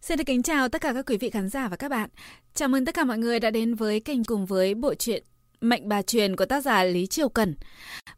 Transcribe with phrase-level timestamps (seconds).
[0.00, 2.10] Xin được kính chào tất cả các quý vị khán giả và các bạn.
[2.54, 5.24] Chào mừng tất cả mọi người đã đến với kênh cùng với bộ truyện
[5.60, 7.54] Mệnh bà truyền của tác giả Lý Triều Cần.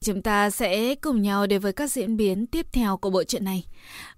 [0.00, 3.44] Chúng ta sẽ cùng nhau đến với các diễn biến tiếp theo của bộ truyện
[3.44, 3.64] này.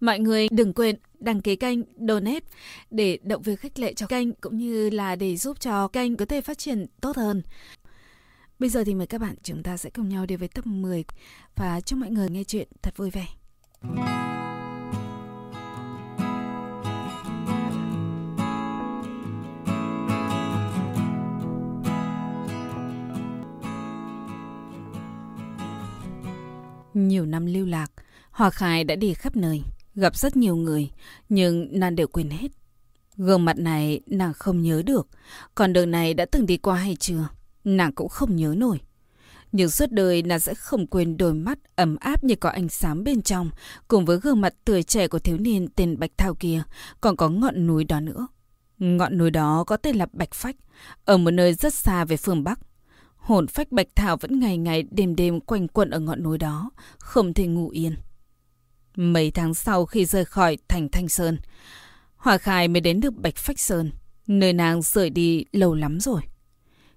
[0.00, 2.46] Mọi người đừng quên đăng ký kênh, donate
[2.90, 6.24] để động viên khích lệ cho kênh cũng như là để giúp cho kênh có
[6.24, 7.42] thể phát triển tốt hơn.
[8.58, 11.04] Bây giờ thì mời các bạn chúng ta sẽ cùng nhau đến với tập 10
[11.56, 13.26] và chúc mọi người nghe chuyện thật vui vẻ.
[26.94, 27.92] Nhiều năm lưu lạc,
[28.30, 29.62] Hòa Khai đã đi khắp nơi,
[29.94, 30.90] gặp rất nhiều người,
[31.28, 32.48] nhưng nàng đều quên hết.
[33.16, 35.08] Gương mặt này nàng không nhớ được,
[35.54, 37.28] còn đường này đã từng đi qua hay chưa,
[37.64, 38.80] nàng cũng không nhớ nổi.
[39.52, 43.04] Nhưng suốt đời nàng sẽ không quên đôi mắt ấm áp như có ánh sáng
[43.04, 43.50] bên trong,
[43.88, 46.62] cùng với gương mặt tươi trẻ của thiếu niên tên Bạch Thao kia,
[47.00, 48.26] còn có ngọn núi đó nữa.
[48.78, 50.56] Ngọn núi đó có tên là Bạch Phách,
[51.04, 52.60] ở một nơi rất xa về phương Bắc.
[53.24, 56.70] Hồn phách Bạch Thảo vẫn ngày ngày đêm đêm quanh quẩn ở ngọn núi đó,
[56.98, 57.96] không thể ngủ yên.
[58.96, 61.38] Mấy tháng sau khi rời khỏi thành Thanh Sơn,
[62.16, 63.90] Hòa Khai mới đến được Bạch Phách Sơn,
[64.26, 66.20] nơi nàng rời đi lâu lắm rồi.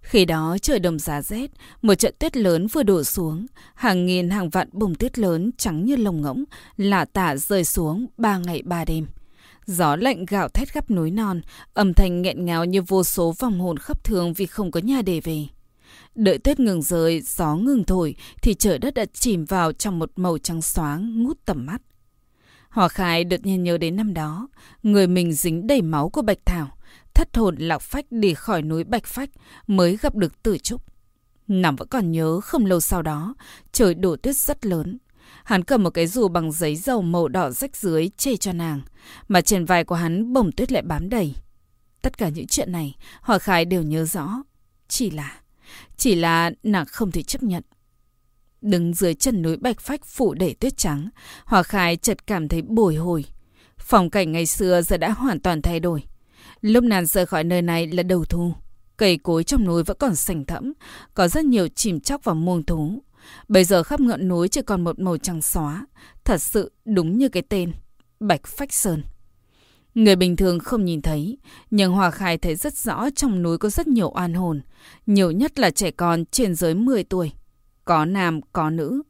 [0.01, 4.29] Khi đó trời đông giá rét, một trận tuyết lớn vừa đổ xuống, hàng nghìn
[4.29, 6.43] hàng vạn bông tuyết lớn trắng như lồng ngỗng,
[6.77, 9.07] lả tả rơi xuống ba ngày ba đêm.
[9.65, 11.41] Gió lạnh gạo thét khắp núi non,
[11.73, 15.01] âm thanh nghẹn ngào như vô số vòng hồn khắp thường vì không có nhà
[15.01, 15.47] để về.
[16.17, 20.11] Đợi tuyết ngừng rơi, gió ngừng thổi, thì trời đất đã chìm vào trong một
[20.15, 21.81] màu trắng xoáng ngút tầm mắt.
[22.69, 24.47] Hòa Khai đột nhiên nhớ đến năm đó,
[24.83, 26.77] người mình dính đầy máu của Bạch Thảo,
[27.13, 29.29] thất hồn lạc phách đi khỏi núi Bạch Phách
[29.67, 30.81] mới gặp được Tử Trúc.
[31.47, 33.35] Nằm vẫn còn nhớ không lâu sau đó,
[33.71, 34.97] trời đổ tuyết rất lớn.
[35.43, 38.81] Hắn cầm một cái dù bằng giấy dầu màu đỏ rách dưới chê cho nàng,
[39.27, 41.35] mà trên vai của hắn bồng tuyết lại bám đầy.
[42.01, 44.29] Tất cả những chuyện này, Hòa Khai đều nhớ rõ.
[44.87, 45.39] Chỉ là...
[45.97, 47.63] Chỉ là nàng không thể chấp nhận.
[48.61, 51.09] Đứng dưới chân núi Bạch Phách phủ đầy tuyết trắng,
[51.45, 53.25] Hòa Khai chợt cảm thấy bồi hồi.
[53.77, 56.03] Phong cảnh ngày xưa giờ đã hoàn toàn thay đổi.
[56.61, 58.53] Lúc nàng rời khỏi nơi này là đầu thu.
[58.97, 60.73] Cây cối trong núi vẫn còn sành thẫm,
[61.13, 63.03] có rất nhiều chìm chóc và muông thú.
[63.47, 65.85] Bây giờ khắp ngọn núi chỉ còn một màu trắng xóa,
[66.23, 67.71] thật sự đúng như cái tên,
[68.19, 69.03] Bạch Phách Sơn.
[69.97, 71.37] Người bình thường không nhìn thấy,
[71.71, 74.61] nhưng Hòa Khai thấy rất rõ trong núi có rất nhiều oan hồn,
[75.05, 77.31] nhiều nhất là trẻ con trên dưới 10 tuổi.
[77.85, 79.03] Có nam, có nữ.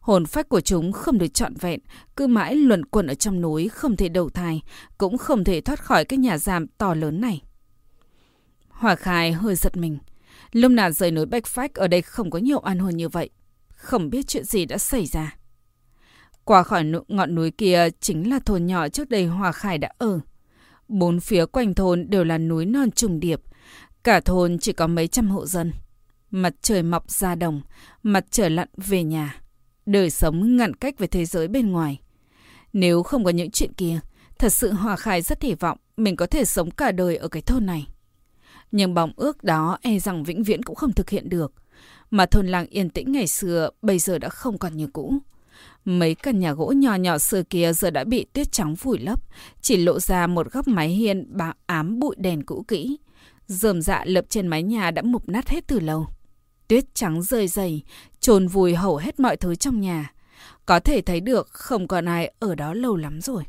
[0.00, 1.80] Hồn phách của chúng không được trọn vẹn,
[2.16, 4.62] cứ mãi luẩn quẩn ở trong núi, không thể đầu thai,
[4.98, 7.42] cũng không thể thoát khỏi cái nhà giam to lớn này.
[8.68, 9.98] Hòa Khai hơi giật mình.
[10.52, 13.30] Lúc nào rời núi bách Phách ở đây không có nhiều oan hồn như vậy.
[13.68, 15.36] Không biết chuyện gì đã xảy ra.
[16.44, 20.20] Qua khỏi ngọn núi kia chính là thôn nhỏ trước đây Hòa Khai đã ở.
[20.88, 23.40] Bốn phía quanh thôn đều là núi non trùng điệp.
[24.04, 25.72] Cả thôn chỉ có mấy trăm hộ dân.
[26.30, 27.62] Mặt trời mọc ra đồng,
[28.02, 29.40] mặt trời lặn về nhà.
[29.86, 32.00] Đời sống ngăn cách với thế giới bên ngoài.
[32.72, 34.00] Nếu không có những chuyện kia,
[34.38, 37.42] thật sự Hòa Khai rất hy vọng mình có thể sống cả đời ở cái
[37.42, 37.86] thôn này.
[38.72, 41.52] Nhưng bóng ước đó e rằng vĩnh viễn cũng không thực hiện được.
[42.10, 45.14] Mà thôn làng yên tĩnh ngày xưa bây giờ đã không còn như cũ.
[45.84, 49.20] Mấy căn nhà gỗ nhỏ nhỏ xưa kia giờ đã bị tuyết trắng vùi lấp,
[49.60, 52.96] chỉ lộ ra một góc mái hiên bá ám bụi đèn cũ kỹ.
[53.46, 56.06] Dườm dạ lập trên mái nhà đã mục nát hết từ lâu.
[56.68, 57.82] Tuyết trắng rơi dày,
[58.20, 60.12] trồn vùi hầu hết mọi thứ trong nhà.
[60.66, 63.44] Có thể thấy được không còn ai ở đó lâu lắm rồi.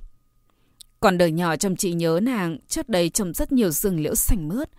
[1.00, 4.48] Còn đời nhỏ trong chị nhớ nàng, trước đây trồng rất nhiều rừng liễu xanh
[4.48, 4.70] mướt,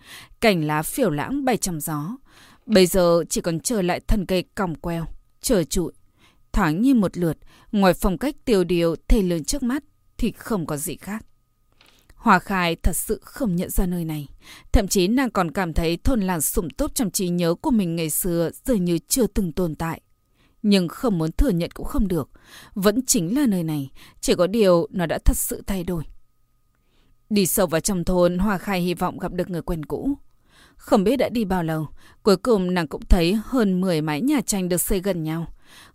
[0.41, 2.17] cành lá phiểu lãng bay trong gió.
[2.65, 5.05] Bây giờ chỉ còn chờ lại thân cây còng queo,
[5.41, 5.91] chờ trụi.
[6.57, 7.37] Thoáng như một lượt,
[7.71, 9.83] ngoài phong cách tiêu điều thể lớn trước mắt
[10.17, 11.25] thì không có gì khác.
[12.15, 14.27] Hòa Khai thật sự không nhận ra nơi này.
[14.71, 17.95] Thậm chí nàng còn cảm thấy thôn làng sụm túc trong trí nhớ của mình
[17.95, 20.01] ngày xưa dường như chưa từng tồn tại.
[20.61, 22.29] Nhưng không muốn thừa nhận cũng không được.
[22.73, 23.89] Vẫn chính là nơi này,
[24.21, 26.03] chỉ có điều nó đã thật sự thay đổi.
[27.29, 30.17] Đi sâu vào trong thôn, Hòa Khai hy vọng gặp được người quen cũ.
[30.75, 31.87] Không biết đã đi bao lâu,
[32.23, 35.47] cuối cùng nàng cũng thấy hơn 10 mái nhà tranh được xây gần nhau.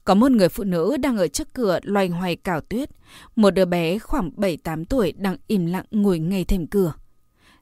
[0.04, 2.90] Có một người phụ nữ đang ở trước cửa loay hoay cào tuyết.
[3.36, 6.92] Một đứa bé khoảng 7-8 tuổi đang im lặng ngồi ngay thềm cửa.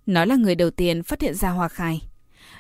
[0.07, 2.03] Nó là người đầu tiên phát hiện ra Hoa Khai.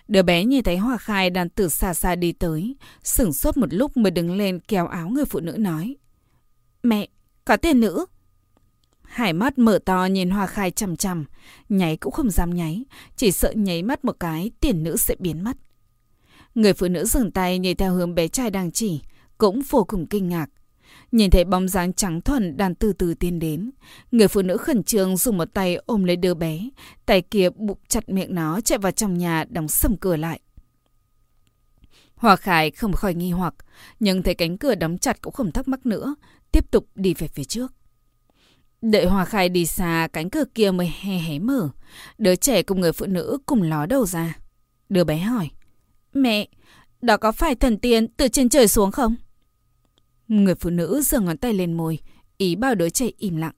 [0.08, 3.74] Đứa bé nhìn thấy Hoa Khai đang từ xa xa đi tới, sửng sốt một
[3.74, 5.96] lúc mới đứng lên kéo áo người phụ nữ nói.
[6.82, 7.08] Mẹ,
[7.44, 8.06] có tiền nữ.
[9.02, 11.24] Hải mắt mở to nhìn Hoa Khai chằm chằm,
[11.68, 12.84] nháy cũng không dám nháy,
[13.16, 15.56] chỉ sợ nháy mắt một cái tiền nữ sẽ biến mất.
[16.54, 19.00] Người phụ nữ dừng tay nhìn theo hướng bé trai đang chỉ,
[19.40, 20.46] cũng vô cùng kinh ngạc.
[21.12, 23.70] Nhìn thấy bóng dáng trắng thuần đang từ từ tiến đến.
[24.12, 26.68] Người phụ nữ khẩn trương dùng một tay ôm lấy đứa bé.
[27.06, 30.40] Tay kia bụng chặt miệng nó chạy vào trong nhà đóng sầm cửa lại.
[32.14, 33.54] Hòa Khải không khỏi nghi hoặc,
[34.00, 36.14] nhưng thấy cánh cửa đóng chặt cũng không thắc mắc nữa,
[36.52, 37.72] tiếp tục đi về phía trước.
[38.82, 41.68] Đợi Hòa Khải đi xa, cánh cửa kia mới hé hé mở.
[42.18, 44.38] Đứa trẻ cùng người phụ nữ cùng ló đầu ra.
[44.88, 45.50] Đứa bé hỏi,
[46.12, 46.48] Mẹ,
[47.02, 49.16] đó có phải thần tiên từ trên trời xuống không?
[50.30, 51.98] Người phụ nữ giơ ngón tay lên môi,
[52.38, 53.54] ý bảo đứa trẻ im lặng.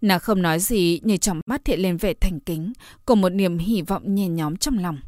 [0.00, 2.72] Nàng không nói gì nhưng trong mắt hiện lên vẻ thành kính,
[3.06, 4.98] cùng một niềm hy vọng nhen nhóm trong lòng.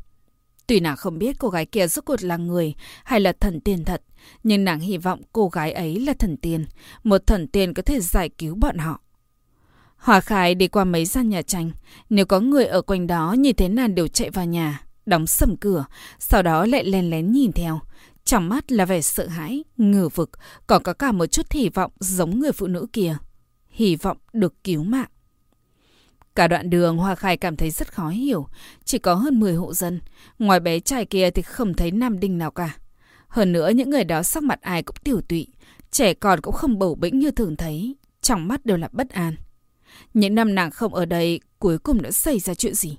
[0.67, 2.75] Tuy nàng không biết cô gái kia rốt cuộc là người
[3.05, 4.03] hay là thần tiên thật,
[4.43, 6.67] nhưng nàng hy vọng cô gái ấy là thần tiên,
[7.05, 9.01] một thần tiên có thể giải cứu bọn họ.
[9.97, 11.71] Hòa Khải đi qua mấy gian nhà tranh,
[12.11, 15.57] nếu có người ở quanh đó nhìn thấy nàng đều chạy vào nhà, đóng sầm
[15.57, 15.85] cửa,
[16.19, 17.81] sau đó lại len lén nhìn theo.
[18.25, 20.31] Trong mắt là vẻ sợ hãi, ngờ vực,
[20.67, 23.17] còn có cả một chút hy vọng giống người phụ nữ kia.
[23.69, 25.09] Hy vọng được cứu mạng.
[26.35, 28.47] Cả đoạn đường Hoa Khai cảm thấy rất khó hiểu.
[28.85, 30.01] Chỉ có hơn 10 hộ dân.
[30.39, 32.77] Ngoài bé trai kia thì không thấy nam đinh nào cả.
[33.29, 35.47] Hơn nữa những người đó sắc mặt ai cũng tiểu tụy.
[35.91, 37.97] Trẻ con cũng không bầu bĩnh như thường thấy.
[38.21, 39.37] Trong mắt đều là bất an.
[40.15, 42.97] Những năm nàng không ở đây cuối cùng đã xảy ra chuyện gì?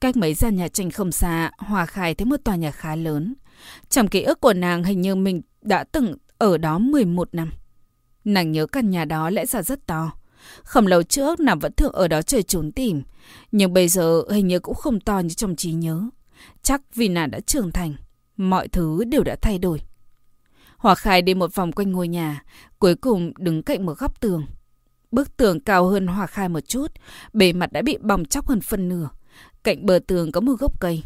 [0.00, 3.34] Cách mấy gian nhà tranh không xa, Hòa Khai thấy một tòa nhà khá lớn.
[3.88, 7.52] Trong ký ức của nàng hình như mình đã từng ở đó 11 năm.
[8.24, 10.12] Nàng nhớ căn nhà đó lẽ ra rất to.
[10.62, 13.02] Không lâu trước nàng vẫn thường ở đó chơi trốn tìm.
[13.52, 16.02] Nhưng bây giờ hình như cũng không to như trong trí nhớ.
[16.62, 17.94] Chắc vì nàng đã trưởng thành.
[18.36, 19.80] Mọi thứ đều đã thay đổi.
[20.76, 22.42] Hòa Khai đi một vòng quanh ngôi nhà.
[22.78, 24.46] Cuối cùng đứng cạnh một góc tường.
[25.10, 26.92] Bức tường cao hơn Hòa Khai một chút.
[27.32, 29.08] Bề mặt đã bị bong chóc hơn phân nửa.
[29.64, 31.02] Cạnh bờ tường có một gốc cây.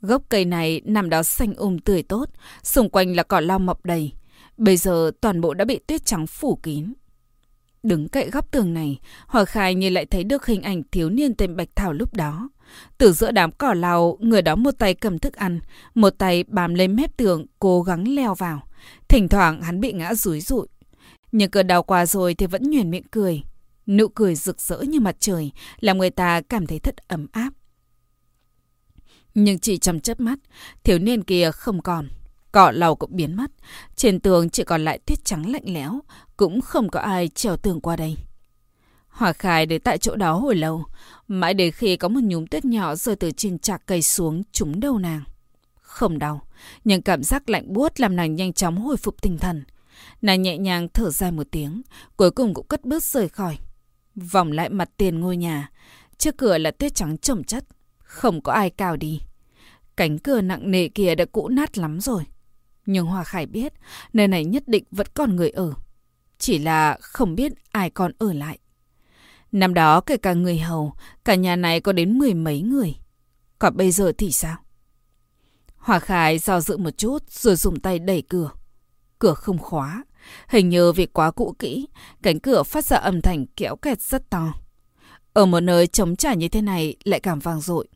[0.00, 2.28] Gốc cây này nằm đó xanh um tươi tốt.
[2.62, 4.12] Xung quanh là cỏ lau mọc đầy.
[4.56, 6.92] Bây giờ toàn bộ đã bị tuyết trắng phủ kín.
[7.82, 11.34] Đứng cạnh góc tường này, Hòa Khai như lại thấy được hình ảnh thiếu niên
[11.34, 12.48] tên Bạch Thảo lúc đó.
[12.98, 15.60] Từ giữa đám cỏ lau, người đó một tay cầm thức ăn,
[15.94, 18.62] một tay bám lên mép tường, cố gắng leo vào.
[19.08, 20.66] Thỉnh thoảng hắn bị ngã rúi rụi.
[21.32, 23.42] Nhưng cơn đau qua rồi thì vẫn nhuyền miệng cười.
[23.86, 25.50] Nụ cười rực rỡ như mặt trời,
[25.80, 27.50] làm người ta cảm thấy thật ấm áp.
[29.40, 30.38] Nhưng chỉ trong chớp mắt,
[30.84, 32.08] thiếu niên kia không còn.
[32.52, 33.50] Cỏ lau cũng biến mất.
[33.96, 36.00] Trên tường chỉ còn lại tuyết trắng lạnh lẽo.
[36.36, 38.16] Cũng không có ai trèo tường qua đây.
[39.08, 40.84] hòa khai để tại chỗ đó hồi lâu.
[41.28, 44.80] Mãi đến khi có một nhúm tuyết nhỏ rơi từ trên chạc cây xuống trúng
[44.80, 45.24] đầu nàng.
[45.80, 46.42] Không đau.
[46.84, 49.64] Nhưng cảm giác lạnh buốt làm nàng nhanh chóng hồi phục tinh thần.
[50.22, 51.82] Nàng nhẹ nhàng thở dài một tiếng.
[52.16, 53.58] Cuối cùng cũng cất bước rời khỏi.
[54.14, 55.70] Vòng lại mặt tiền ngôi nhà.
[56.18, 57.64] Trước cửa là tuyết trắng trồng chất.
[58.08, 59.20] Không có ai cào đi.
[59.96, 62.24] Cánh cửa nặng nề kia đã cũ nát lắm rồi.
[62.86, 63.72] Nhưng hòa Khải biết,
[64.12, 65.72] nơi này nhất định vẫn còn người ở.
[66.38, 68.58] Chỉ là không biết ai còn ở lại.
[69.52, 70.92] Năm đó kể cả người hầu,
[71.24, 72.94] cả nhà này có đến mười mấy người.
[73.58, 74.56] Còn bây giờ thì sao?
[75.76, 78.50] Hòa Khải do dự một chút rồi dùng tay đẩy cửa.
[79.18, 80.04] Cửa không khóa.
[80.48, 81.88] Hình như vì quá cũ kỹ,
[82.22, 84.54] cánh cửa phát ra âm thanh kéo kẹt rất to.
[85.32, 87.88] Ở một nơi trống trải như thế này lại càng vang dội.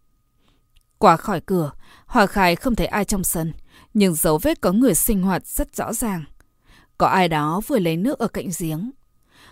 [1.03, 1.71] Qua khỏi cửa,
[2.07, 3.53] Hòa Khải không thấy ai trong sân
[3.95, 6.25] nhưng dấu vết có người sinh hoạt rất rõ ràng.
[6.99, 8.91] Có ai đó vừa lấy nước ở cạnh giếng.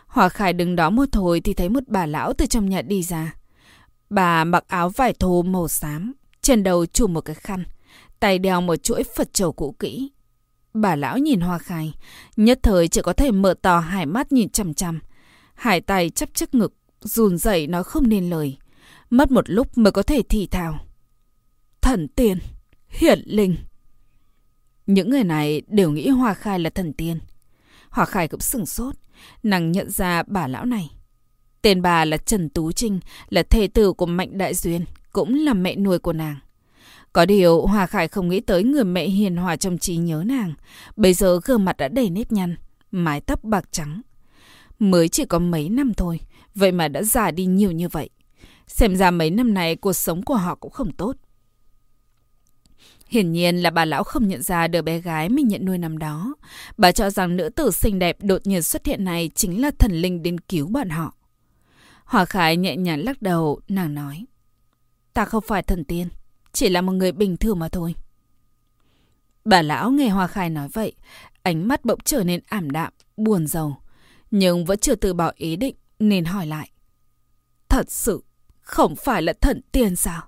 [0.07, 3.03] Hòa Khải đứng đó một hồi thì thấy một bà lão từ trong nhà đi
[3.03, 3.35] ra.
[4.11, 7.65] Bà mặc áo vải thô màu xám, trên đầu trùm một cái khăn,
[8.21, 10.11] tay đeo một chuỗi Phật trầu cũ kỹ.
[10.75, 11.95] Bà lão nhìn Hoa Khai,
[12.37, 15.01] nhất thời chỉ có thể mở to hai mắt nhìn chằm chằm.
[15.55, 18.59] Hai tay chấp trước ngực, run rẩy nói không nên lời.
[19.11, 20.79] Mất một lúc mới có thể thì thào.
[21.83, 22.39] Thần tiên,
[22.89, 23.57] hiển linh.
[24.87, 27.21] Những người này đều nghĩ Hoa Khai là thần tiên.
[27.91, 28.95] Hoa Khai cũng sửng sốt,
[29.43, 30.91] nàng nhận ra bà lão này.
[31.63, 35.55] Tên bà là Trần Tú Trinh, là thê tử của Mạnh Đại Duyên, cũng là
[35.55, 36.37] mẹ nuôi của nàng.
[37.13, 40.55] Có điều Hòa Khải không nghĩ tới người mẹ hiền hòa trong trí nhớ nàng.
[40.97, 42.57] Bây giờ gương mặt đã đầy nếp nhăn,
[42.91, 44.01] mái tóc bạc trắng.
[44.79, 46.21] Mới chỉ có mấy năm thôi,
[46.55, 48.11] vậy mà đã già đi nhiều như vậy.
[48.67, 51.17] Xem ra mấy năm này cuộc sống của họ cũng không tốt.
[53.11, 55.99] Hiển nhiên là bà lão không nhận ra đứa bé gái mình nhận nuôi năm
[55.99, 56.35] đó.
[56.77, 59.93] Bà cho rằng nữ tử xinh đẹp đột nhiên xuất hiện này chính là thần
[59.93, 61.15] linh đến cứu bọn họ.
[62.05, 64.25] Hòa Khải nhẹ nhàng lắc đầu, nàng nói.
[65.13, 66.09] Ta không phải thần tiên,
[66.53, 67.95] chỉ là một người bình thường mà thôi.
[69.45, 70.93] Bà lão nghe Hoa Khai nói vậy,
[71.43, 73.77] ánh mắt bỗng trở nên ảm đạm, buồn rầu.
[74.31, 76.71] Nhưng vẫn chưa từ bỏ ý định, nên hỏi lại.
[77.69, 78.25] Thật sự,
[78.61, 80.23] không phải là thần tiên sao?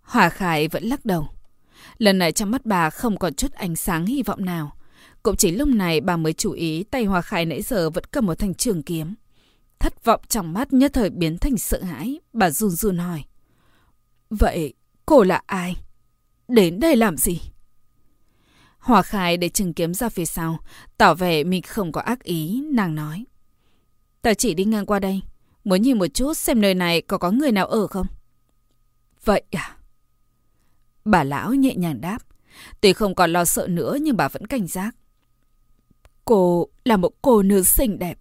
[0.00, 1.28] Hòa Khai vẫn lắc đầu.
[1.98, 4.76] Lần này trong mắt bà không còn chút ánh sáng hy vọng nào.
[5.22, 8.26] Cũng chỉ lúc này bà mới chú ý tay Hoa Khai nãy giờ vẫn cầm
[8.26, 9.14] một thanh trường kiếm.
[9.78, 13.24] Thất vọng trong mắt nhất thời biến thành sợ hãi, bà run run hỏi.
[14.30, 14.74] Vậy
[15.06, 15.76] cô là ai?
[16.48, 17.40] Đến đây làm gì?
[18.78, 20.58] Hòa Khai để trường kiếm ra phía sau,
[20.98, 23.24] tỏ vẻ mình không có ác ý, nàng nói.
[24.22, 25.20] Ta chỉ đi ngang qua đây,
[25.64, 28.06] muốn nhìn một chút xem nơi này có có người nào ở không?
[29.24, 29.76] Vậy à?
[31.06, 32.18] Bà lão nhẹ nhàng đáp.
[32.80, 34.96] Tuy không còn lo sợ nữa nhưng bà vẫn cảnh giác.
[36.24, 38.18] Cô là một cô nữ xinh đẹp.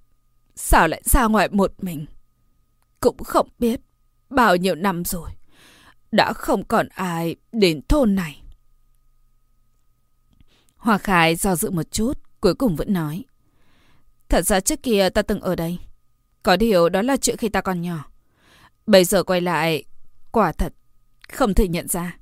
[0.56, 2.06] Sao lại ra ngoài một mình?
[3.00, 3.80] Cũng không biết.
[4.30, 5.30] Bao nhiêu năm rồi.
[6.12, 8.42] Đã không còn ai đến thôn này.
[10.78, 13.26] Hoa Khai do dự một chút, cuối cùng vẫn nói.
[14.30, 15.80] Thật ra trước kia ta từng ở đây.
[16.44, 18.06] Có điều đó là chuyện khi ta còn nhỏ.
[18.86, 19.84] Bây giờ quay lại,
[20.32, 20.74] quả thật,
[21.30, 22.18] không thể nhận ra.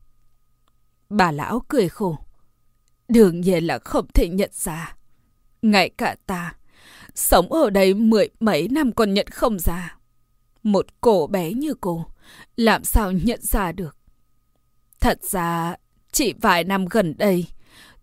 [1.16, 2.18] Bà lão cười khổ.
[3.08, 4.96] Đương nhiên là không thể nhận ra.
[5.62, 6.56] Ngay cả ta,
[7.16, 9.98] sống ở đây mười mấy năm còn nhận không ra.
[10.64, 12.06] Một cổ bé như cô,
[12.56, 13.98] làm sao nhận ra được?
[15.00, 15.76] Thật ra,
[16.12, 17.48] chỉ vài năm gần đây,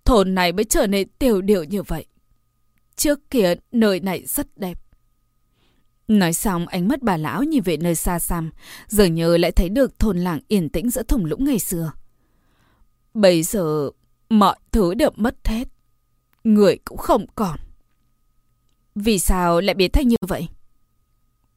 [0.05, 2.05] thôn này mới trở nên tiểu điệu như vậy.
[2.97, 4.79] Trước kia, nơi này rất đẹp.
[6.09, 8.51] Nói xong, ánh mắt bà lão nhìn về nơi xa xăm,
[8.87, 11.93] dường như lại thấy được thôn làng yên tĩnh giữa thùng lũng ngày xưa.
[13.15, 13.91] Bây giờ,
[14.29, 15.69] mọi thứ đều mất hết.
[16.45, 17.59] Người cũng không còn.
[18.95, 20.49] Vì sao lại biến thành như vậy?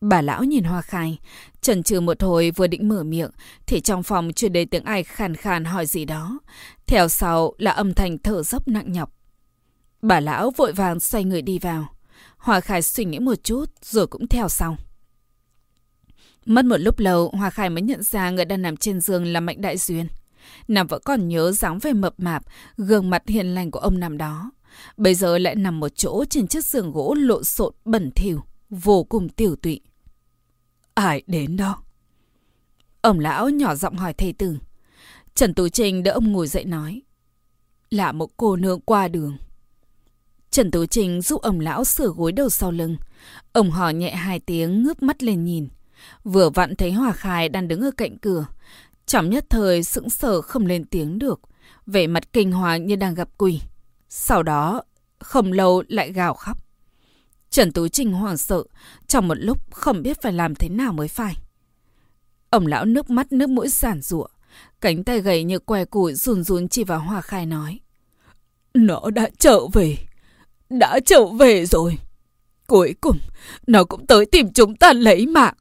[0.01, 1.19] Bà lão nhìn Hoa Khai,
[1.61, 3.29] chần chừ một hồi vừa định mở miệng,
[3.65, 6.39] thì trong phòng truyền đến tiếng ai khàn khàn hỏi gì đó.
[6.87, 9.11] Theo sau là âm thanh thở dốc nặng nhọc.
[10.01, 11.95] Bà lão vội vàng xoay người đi vào.
[12.37, 14.77] Hoa Khai suy nghĩ một chút rồi cũng theo sau.
[16.45, 19.39] Mất một lúc lâu, Hoa Khai mới nhận ra người đang nằm trên giường là
[19.39, 20.07] Mạnh Đại Duyên
[20.67, 22.43] nam vẫn còn nhớ dáng vẻ mập mạp,
[22.77, 24.51] gương mặt hiền lành của ông nằm đó.
[24.97, 29.03] Bây giờ lại nằm một chỗ trên chiếc giường gỗ lộn xộn bẩn thỉu, vô
[29.03, 29.81] cùng tiểu tụy.
[30.93, 31.83] Ai đến đó?
[33.01, 34.57] Ông lão nhỏ giọng hỏi thầy tử.
[35.35, 37.01] Trần Tú Trinh đỡ ông ngồi dậy nói.
[37.89, 39.37] Là một cô nương qua đường.
[40.51, 42.97] Trần Tú Trinh giúp ông lão sửa gối đầu sau lưng.
[43.51, 45.67] Ông hò nhẹ hai tiếng ngước mắt lên nhìn.
[46.23, 48.45] Vừa vặn thấy Hòa Khai đang đứng ở cạnh cửa.
[49.05, 51.41] Trọng nhất thời sững sờ không lên tiếng được.
[51.85, 53.61] Vẻ mặt kinh hoàng như đang gặp quỷ.
[54.09, 54.83] Sau đó,
[55.19, 56.57] không lâu lại gào khóc.
[57.49, 58.63] Trần Tú Trinh hoảng sợ,
[59.07, 61.35] trong một lúc không biết phải làm thế nào mới phải.
[62.49, 64.27] Ông lão nước mắt nước mũi giản rụa,
[64.81, 67.79] cánh tay gầy như que củi run run chỉ vào Hoa Khai nói.
[68.73, 69.97] Nó đã trở về,
[70.69, 71.97] đã trở về rồi.
[72.67, 73.17] Cuối cùng,
[73.67, 75.53] nó cũng tới tìm chúng ta lấy mạng.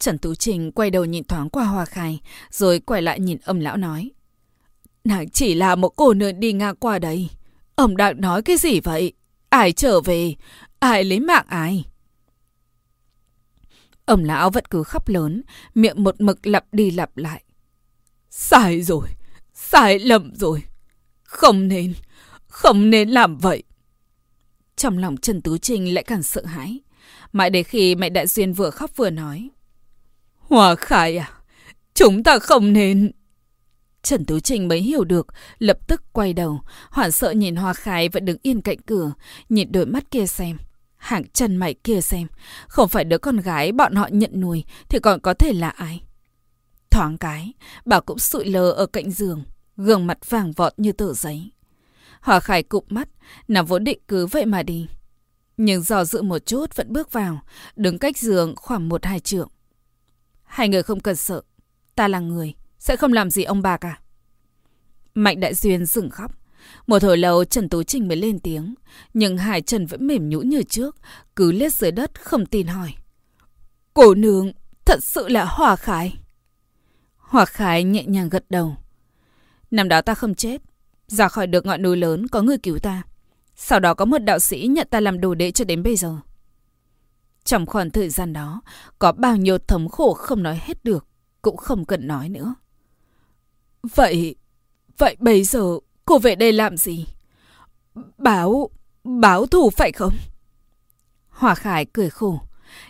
[0.00, 3.60] Trần Tú Trình quay đầu nhìn thoáng qua Hoa Khai, rồi quay lại nhìn ông
[3.60, 4.10] lão nói.
[5.04, 7.28] Nàng chỉ là một cô nương đi ngang qua đây.
[7.74, 9.12] Ông đang nói cái gì vậy?
[9.48, 10.34] Ai trở về?
[10.78, 11.84] Ai lấy mạng ai?
[14.04, 15.42] Ông lão vẫn cứ khóc lớn,
[15.74, 17.42] miệng một mực lặp đi lặp lại.
[18.30, 19.08] Sai rồi,
[19.54, 20.62] sai lầm rồi.
[21.22, 21.94] Không nên,
[22.46, 23.62] không nên làm vậy.
[24.76, 26.80] Trong lòng Trần Tú Trinh lại càng sợ hãi.
[27.32, 29.50] Mãi đến khi mẹ Đại Duyên vừa khóc vừa nói.
[30.50, 31.30] Hòa Khải à,
[31.94, 33.10] chúng ta không nên...
[34.02, 35.26] Trần Tú Trình mới hiểu được,
[35.58, 39.12] lập tức quay đầu, hoảng sợ nhìn Hoa Khải vẫn đứng yên cạnh cửa,
[39.48, 40.58] nhìn đôi mắt kia xem.
[40.96, 42.26] Hàng chân mày kia xem,
[42.68, 46.00] không phải đứa con gái bọn họ nhận nuôi thì còn có thể là ai?
[46.90, 47.52] Thoáng cái,
[47.84, 49.42] bà cũng sụi lờ ở cạnh giường,
[49.76, 51.50] gương mặt vàng vọt như tờ giấy.
[52.20, 53.08] Hoa Khải cụp mắt,
[53.48, 54.88] nằm vốn định cứ vậy mà đi.
[55.56, 57.40] Nhưng dò dự một chút vẫn bước vào,
[57.76, 59.48] đứng cách giường khoảng một hai trượng.
[60.50, 61.42] Hai người không cần sợ,
[61.94, 64.00] ta là người, sẽ không làm gì ông bà cả.
[65.14, 66.32] Mạnh Đại Duyên dừng khóc.
[66.86, 68.74] Một hồi lâu Trần Tú Trinh mới lên tiếng,
[69.14, 70.96] nhưng hai chân vẫn mềm nhũn như trước,
[71.36, 72.94] cứ lết dưới đất không tin hỏi.
[73.94, 74.52] Cổ nương,
[74.84, 76.14] thật sự là Hòa Khải.
[77.16, 78.76] Hòa Khải nhẹ nhàng gật đầu.
[79.70, 80.62] Năm đó ta không chết,
[81.06, 83.02] ra khỏi được ngọn núi lớn có người cứu ta.
[83.56, 86.16] Sau đó có một đạo sĩ nhận ta làm đồ đệ cho đến bây giờ.
[87.44, 88.62] Trong khoảng thời gian đó,
[88.98, 91.06] có bao nhiêu thống khổ không nói hết được,
[91.42, 92.54] cũng không cần nói nữa.
[93.94, 94.34] Vậy,
[94.98, 97.06] vậy bây giờ cô về đây làm gì?
[98.18, 98.70] Báo,
[99.04, 100.14] báo thù phải không?
[101.28, 102.40] Hòa Khải cười khổ.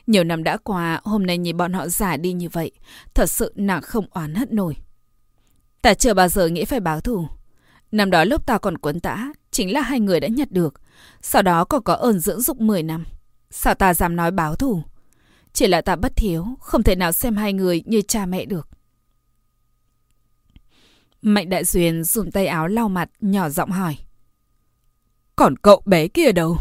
[0.07, 2.71] Nhiều năm đã qua, hôm nay nhìn bọn họ giả đi như vậy,
[3.15, 4.77] thật sự nàng không oán hận nổi.
[5.83, 7.27] Ta chưa bao giờ nghĩ phải báo thù.
[7.93, 10.81] Năm đó lúc ta còn quấn tã, chính là hai người đã nhặt được.
[11.23, 13.05] Sau đó còn có ơn dưỡng dục 10 năm.
[13.51, 14.83] Sao ta dám nói báo thù?
[15.53, 18.69] Chỉ là ta bất thiếu, không thể nào xem hai người như cha mẹ được.
[21.23, 23.97] Mạnh Đại Duyên dùng tay áo lau mặt, nhỏ giọng hỏi.
[25.37, 26.57] Còn cậu bé kia đâu?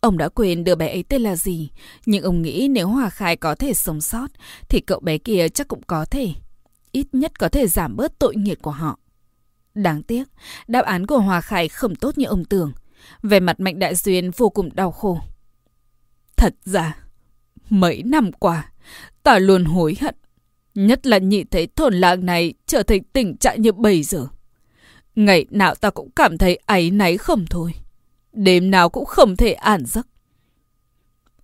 [0.00, 1.70] Ông đã quên đứa bé ấy tên là gì,
[2.06, 4.26] nhưng ông nghĩ nếu Hòa Khai có thể sống sót,
[4.68, 6.28] thì cậu bé kia chắc cũng có thể.
[6.92, 8.98] Ít nhất có thể giảm bớt tội nghiệt của họ.
[9.74, 10.24] Đáng tiếc,
[10.66, 12.72] đáp án của Hòa Khai không tốt như ông tưởng.
[13.22, 15.20] Về mặt Mạnh Đại Duyên vô cùng đau khổ.
[16.36, 16.96] Thật ra,
[17.70, 18.72] mấy năm qua,
[19.22, 20.14] ta luôn hối hận.
[20.74, 24.26] Nhất là nhị thấy thôn làng này trở thành tình trạng như bây giờ.
[25.14, 27.72] Ngày nào ta cũng cảm thấy áy náy không thôi.
[28.32, 30.06] Đêm nào cũng không thể an giấc.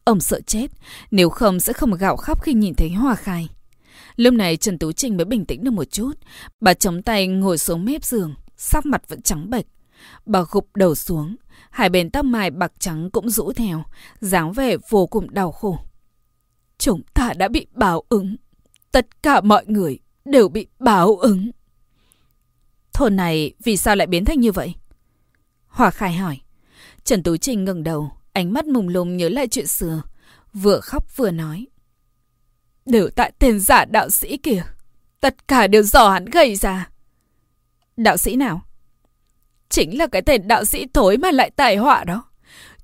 [0.04, 0.66] Ông sợ chết,
[1.10, 3.48] nếu không sẽ không gạo khóc khi nhìn thấy Hoa Khai.
[4.16, 6.12] Lúc này Trần Tú Trinh mới bình tĩnh được một chút.
[6.60, 9.66] Bà chống tay ngồi xuống mép giường, sắc mặt vẫn trắng bệch.
[10.26, 11.36] Bà gục đầu xuống,
[11.70, 13.82] hai bên tóc mài bạc trắng cũng rũ theo,
[14.20, 15.78] dáng vẻ vô cùng đau khổ.
[16.78, 18.36] Chúng ta đã bị báo ứng.
[18.92, 21.50] Tất cả mọi người đều bị báo ứng.
[22.92, 24.74] Thôn này vì sao lại biến thành như vậy?
[25.66, 26.40] Hòa Khai hỏi.
[27.04, 30.02] Trần Tú Trinh ngẩng đầu, ánh mắt mùng lùng nhớ lại chuyện xưa.
[30.52, 31.66] Vừa khóc vừa nói.
[32.86, 34.62] Đều tại tên giả đạo sĩ kìa.
[35.20, 36.88] Tất cả đều do hắn gây ra.
[37.96, 38.62] Đạo sĩ nào?
[39.70, 42.24] Chính là cái tên đạo sĩ thối mà lại tài họa đó.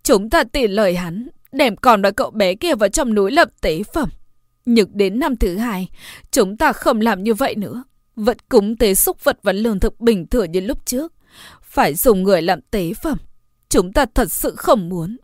[0.02, 3.48] Chúng ta tỉ lời hắn, đem còn và cậu bé kia vào trong núi lập
[3.60, 4.08] tế phẩm.
[4.66, 5.88] Nhưng đến năm thứ hai,
[6.30, 7.84] chúng ta không làm như vậy nữa.
[8.16, 11.12] Vẫn cúng tế xúc vật và lương thực bình thường như lúc trước.
[11.62, 13.18] Phải dùng người làm tế phẩm.
[13.68, 15.16] Chúng ta thật sự không muốn.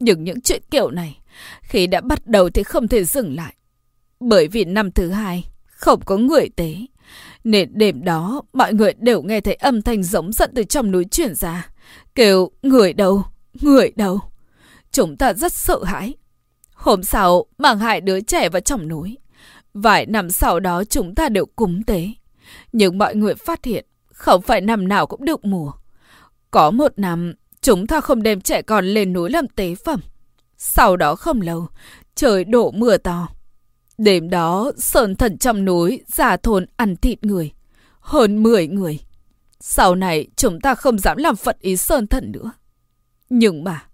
[0.00, 1.20] Nhưng những chuyện kiểu này,
[1.62, 3.54] khi đã bắt đầu thì không thể dừng lại.
[4.20, 6.74] Bởi vì năm thứ hai, không có người tế.
[7.44, 11.04] Nên đêm đó, mọi người đều nghe thấy âm thanh giống giận từ trong núi
[11.04, 11.68] chuyển ra.
[12.14, 13.24] Kêu, người đâu,
[13.60, 14.20] người đâu.
[14.92, 16.14] Chúng ta rất sợ hãi.
[16.74, 19.18] Hôm sau, mang hai đứa trẻ vào trong núi.
[19.74, 22.08] Vài năm sau đó chúng ta đều cúng tế.
[22.72, 25.72] Nhưng mọi người phát hiện, không phải năm nào cũng được mùa.
[26.50, 30.00] Có một năm, chúng ta không đem trẻ con lên núi làm tế phẩm.
[30.56, 31.66] Sau đó không lâu,
[32.14, 33.28] trời đổ mưa to.
[34.02, 37.52] Đêm đó, sơn thần trong núi giả thôn ăn thịt người.
[38.00, 38.98] Hơn 10 người.
[39.60, 42.52] Sau này, chúng ta không dám làm phật ý sơn thần nữa.
[43.30, 43.84] Nhưng mà,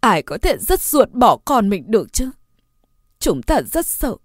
[0.00, 2.30] ai có thể rất ruột bỏ con mình được chứ?
[3.18, 4.16] Chúng ta rất sợ.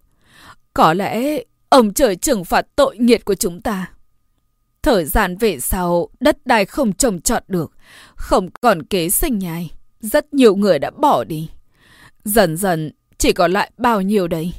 [0.74, 3.92] Có lẽ ông trời trừng phạt tội nghiệt của chúng ta.
[4.82, 7.72] Thời gian về sau, đất đai không trồng trọt được,
[8.16, 9.72] không còn kế sinh nhai.
[10.00, 11.50] Rất nhiều người đã bỏ đi.
[12.26, 14.54] Dần dần, chỉ còn lại bao nhiêu đấy?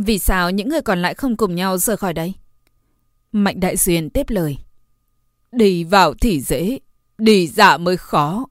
[0.00, 2.34] Vì sao những người còn lại không cùng nhau rời khỏi đây?
[3.32, 4.56] Mạnh Đại Duyên tiếp lời.
[5.52, 6.78] Đi vào thì dễ,
[7.18, 8.46] đi dạ mới khó.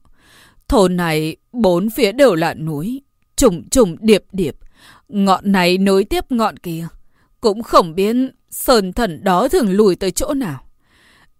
[0.68, 3.02] Thôn này bốn phía đều là núi,
[3.36, 4.56] trùng trùng điệp điệp.
[5.08, 6.86] Ngọn này nối tiếp ngọn kia.
[7.40, 8.16] Cũng không biết
[8.50, 10.64] sơn thần đó thường lùi tới chỗ nào.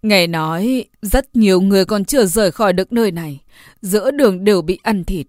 [0.02, 3.40] Nghe nói rất nhiều người còn chưa rời khỏi được nơi này.
[3.82, 5.26] Giữa đường đều bị ăn thịt.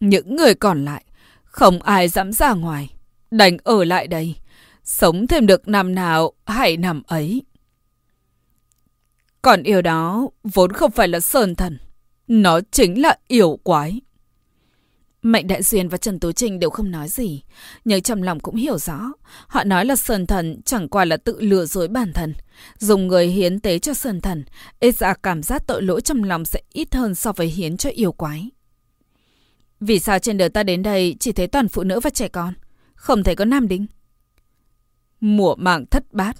[0.00, 1.04] Những người còn lại,
[1.44, 2.90] không ai dám ra ngoài.
[3.30, 4.34] Đành ở lại đây.
[4.84, 7.42] Sống thêm được năm nào, hãy năm ấy.
[9.42, 11.78] Còn yêu đó vốn không phải là sơn thần.
[12.28, 14.00] Nó chính là yêu quái.
[15.22, 17.42] Mạnh Đại Duyên và Trần Tú Trinh đều không nói gì,
[17.84, 19.00] nhưng trong lòng cũng hiểu rõ.
[19.46, 22.34] Họ nói là Sơn Thần chẳng qua là tự lừa dối bản thân.
[22.78, 24.44] Dùng người hiến tế cho Sơn Thần,
[24.80, 27.90] ít ra cảm giác tội lỗi trong lòng sẽ ít hơn so với hiến cho
[27.90, 28.50] yêu quái.
[29.80, 32.54] Vì sao trên đời ta đến đây chỉ thấy toàn phụ nữ và trẻ con,
[33.00, 33.86] không thể có nam đính?
[35.20, 36.36] Mùa màng thất bát,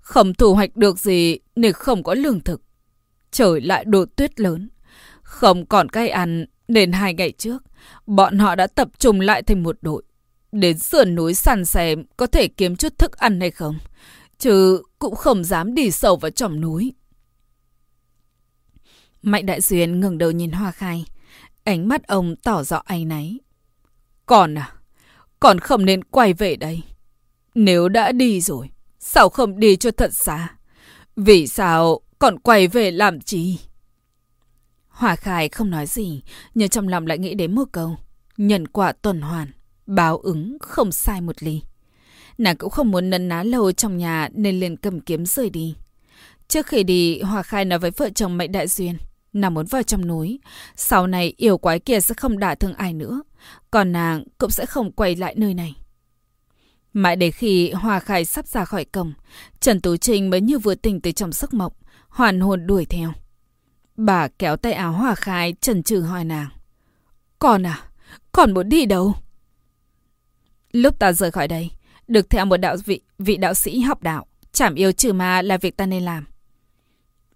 [0.00, 2.62] không thu hoạch được gì nên không có lương thực.
[3.30, 4.68] Trời lại đổ tuyết lớn,
[5.22, 7.62] không còn cây ăn nên hai ngày trước,
[8.06, 10.02] bọn họ đã tập trung lại thành một đội.
[10.52, 13.78] Đến sườn núi săn xem có thể kiếm chút thức ăn hay không.
[14.38, 16.94] Chứ cũng không dám đi sâu vào trong núi.
[19.22, 21.04] Mạnh Đại Duyên ngừng đầu nhìn Hoa Khai.
[21.64, 23.38] Ánh mắt ông tỏ rõ áy náy.
[24.26, 24.77] Còn à,
[25.40, 26.82] còn không nên quay về đây.
[27.54, 30.48] Nếu đã đi rồi, sao không đi cho thật xa?
[31.16, 33.58] Vì sao còn quay về làm chi?
[34.88, 36.22] Hòa Khai không nói gì,
[36.54, 37.96] nhưng trong lòng lại nghĩ đến một câu.
[38.36, 39.48] Nhân quả tuần hoàn,
[39.86, 41.62] báo ứng không sai một ly.
[42.38, 45.74] Nàng cũng không muốn nấn ná lâu trong nhà nên liền cầm kiếm rời đi.
[46.48, 48.96] Trước khi đi, Hòa Khai nói với vợ chồng Mạnh Đại Duyên.
[49.32, 50.40] Nàng muốn vào trong núi.
[50.76, 53.22] Sau này yêu quái kia sẽ không đả thương ai nữa.
[53.70, 55.74] Còn nàng cũng sẽ không quay lại nơi này.
[56.92, 59.12] Mãi đến khi Hòa Khai sắp ra khỏi cổng,
[59.60, 61.72] Trần Tú Trinh mới như vừa tỉnh từ trong giấc mộng,
[62.08, 63.12] hoàn hồn đuổi theo.
[63.96, 66.48] Bà kéo tay áo Hòa Khai trần trừ hỏi nàng.
[67.38, 67.82] Con à,
[68.32, 69.14] còn muốn đi đâu?
[70.72, 71.70] Lúc ta rời khỏi đây,
[72.08, 75.56] được theo một đạo vị, vị đạo sĩ học đạo, chảm yêu trừ ma là
[75.56, 76.24] việc ta nên làm.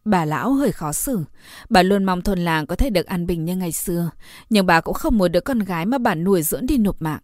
[0.05, 1.25] Bà lão hơi khó xử.
[1.69, 4.11] Bà luôn mong thôn làng có thể được an bình như ngày xưa.
[4.51, 7.21] Nhưng bà cũng không muốn đứa con gái mà bà nuôi dưỡng đi nộp mạng.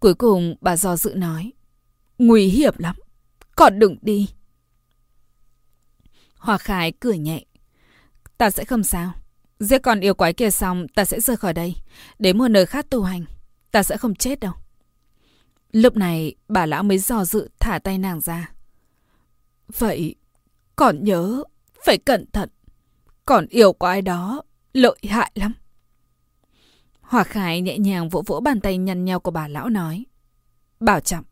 [0.00, 1.52] Cuối cùng bà do dự nói.
[2.18, 2.96] Nguy hiểm lắm.
[3.56, 4.28] Còn đừng đi.
[6.36, 7.44] Hoa Khải cười nhẹ.
[8.38, 9.12] Ta sẽ không sao.
[9.58, 11.76] Giết con yêu quái kia xong, ta sẽ rời khỏi đây.
[12.18, 13.24] Đến một nơi khác tu hành.
[13.70, 14.52] Ta sẽ không chết đâu.
[15.72, 18.50] Lúc này, bà lão mới dò dự thả tay nàng ra.
[19.78, 20.14] Vậy,
[20.76, 21.42] còn nhớ,
[21.84, 22.48] phải cẩn thận.
[23.26, 24.42] Còn yêu quái đó,
[24.72, 25.52] lợi hại lắm.
[27.00, 30.04] Hòa Khải nhẹ nhàng vỗ vỗ bàn tay nhăn nhau của bà lão nói.
[30.80, 31.24] Bảo trọng.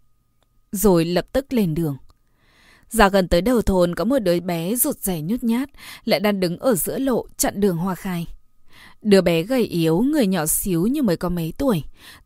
[0.72, 1.96] Rồi lập tức lên đường.
[2.88, 5.70] Ra gần tới đầu thôn có một đứa bé rụt rẻ nhút nhát,
[6.04, 8.26] lại đang đứng ở giữa lộ chặn đường Hoa Khai.
[9.02, 11.82] Đứa bé gầy yếu, người nhỏ xíu như mới có mấy tuổi.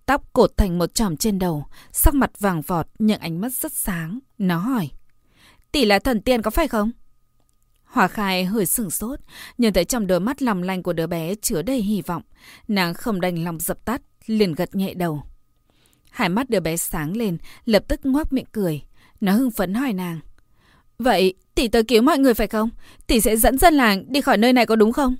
[0.06, 3.72] Tóc cột thành một chòm trên đầu, sắc mặt vàng vọt nhưng ánh mắt rất
[3.72, 4.18] sáng.
[4.38, 4.90] Nó hỏi.
[5.72, 6.90] Tỷ là thần tiên có phải không?
[7.94, 9.20] Hòa khai hơi sừng sốt,
[9.58, 12.22] nhìn thấy trong đôi mắt lòng lanh của đứa bé chứa đầy hy vọng.
[12.68, 15.22] Nàng không đành lòng dập tắt, liền gật nhẹ đầu.
[16.10, 18.82] Hai mắt đứa bé sáng lên, lập tức ngoác miệng cười.
[19.20, 20.20] Nó hưng phấn hỏi nàng.
[20.98, 22.70] Vậy tỷ tới cứu mọi người phải không?
[23.06, 25.16] Tỷ sẽ dẫn dân làng đi khỏi nơi này có đúng không?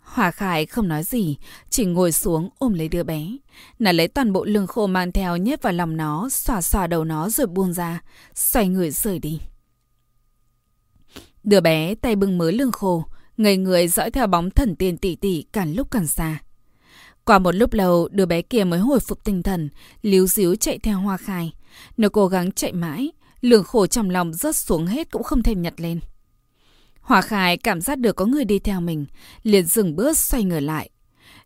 [0.00, 1.36] Hòa Khải không nói gì,
[1.70, 3.26] chỉ ngồi xuống ôm lấy đứa bé.
[3.78, 7.04] Nàng lấy toàn bộ lương khô mang theo nhét vào lòng nó, xòa xòa đầu
[7.04, 8.00] nó rồi buông ra,
[8.34, 9.40] xoay người rời đi.
[11.48, 13.04] Đứa bé tay bưng mớ lương khô,
[13.36, 16.38] ngây người dõi theo bóng thần tiên tỷ tỷ càng lúc càng xa.
[17.24, 19.68] Qua một lúc lâu, đứa bé kia mới hồi phục tinh thần,
[20.02, 21.52] líu díu chạy theo Hoa Khai.
[21.96, 25.62] Nó cố gắng chạy mãi, lường khổ trong lòng rớt xuống hết cũng không thèm
[25.62, 26.00] nhặt lên.
[27.00, 29.06] Hoa Khai cảm giác được có người đi theo mình,
[29.42, 30.90] liền dừng bước xoay người lại.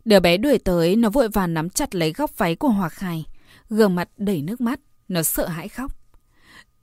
[0.05, 3.25] Đứa bé đuổi tới, nó vội vàng nắm chặt lấy góc váy của Hoa Khai.
[3.69, 6.02] Gương mặt đầy nước mắt, nó sợ hãi khóc.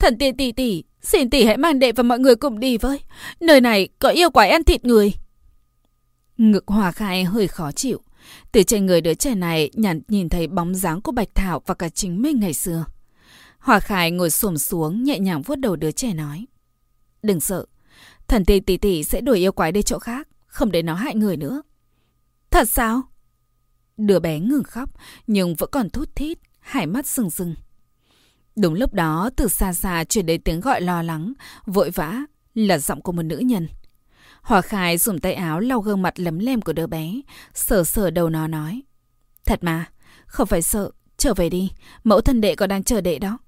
[0.01, 3.01] Thần tiên tỷ tỷ, xin tỷ hãy mang đệ và mọi người cùng đi với.
[3.41, 5.13] Nơi này có yêu quái ăn thịt người.
[6.37, 8.01] Ngực Hòa Khai hơi khó chịu.
[8.53, 11.75] Từ trên người đứa trẻ này nhàn nhìn thấy bóng dáng của Bạch Thảo và
[11.75, 12.85] cả chính mình ngày xưa.
[13.59, 16.47] Hòa Khai ngồi xổm xuống nhẹ nhàng vuốt đầu đứa trẻ nói.
[17.23, 17.67] Đừng sợ,
[18.29, 21.15] thần tiên tỷ tỷ sẽ đuổi yêu quái đi chỗ khác, không để nó hại
[21.15, 21.63] người nữa.
[22.51, 23.03] Thật sao?
[23.97, 24.91] Đứa bé ngừng khóc,
[25.27, 27.55] nhưng vẫn còn thút thít, hai mắt rừng rừng.
[28.57, 31.33] Đúng lúc đó, từ xa xa chuyển đến tiếng gọi lo lắng,
[31.67, 32.21] vội vã,
[32.55, 33.69] là giọng của một nữ nhân.
[34.43, 37.21] Hòa Khai dùng tay áo lau gương mặt lấm lem của đứa bé,
[37.55, 38.83] sờ sờ đầu nó nói.
[39.47, 39.87] Thật mà,
[40.27, 41.71] không phải sợ, trở về đi,
[42.05, 43.39] mẫu thân đệ còn đang chờ đệ đó.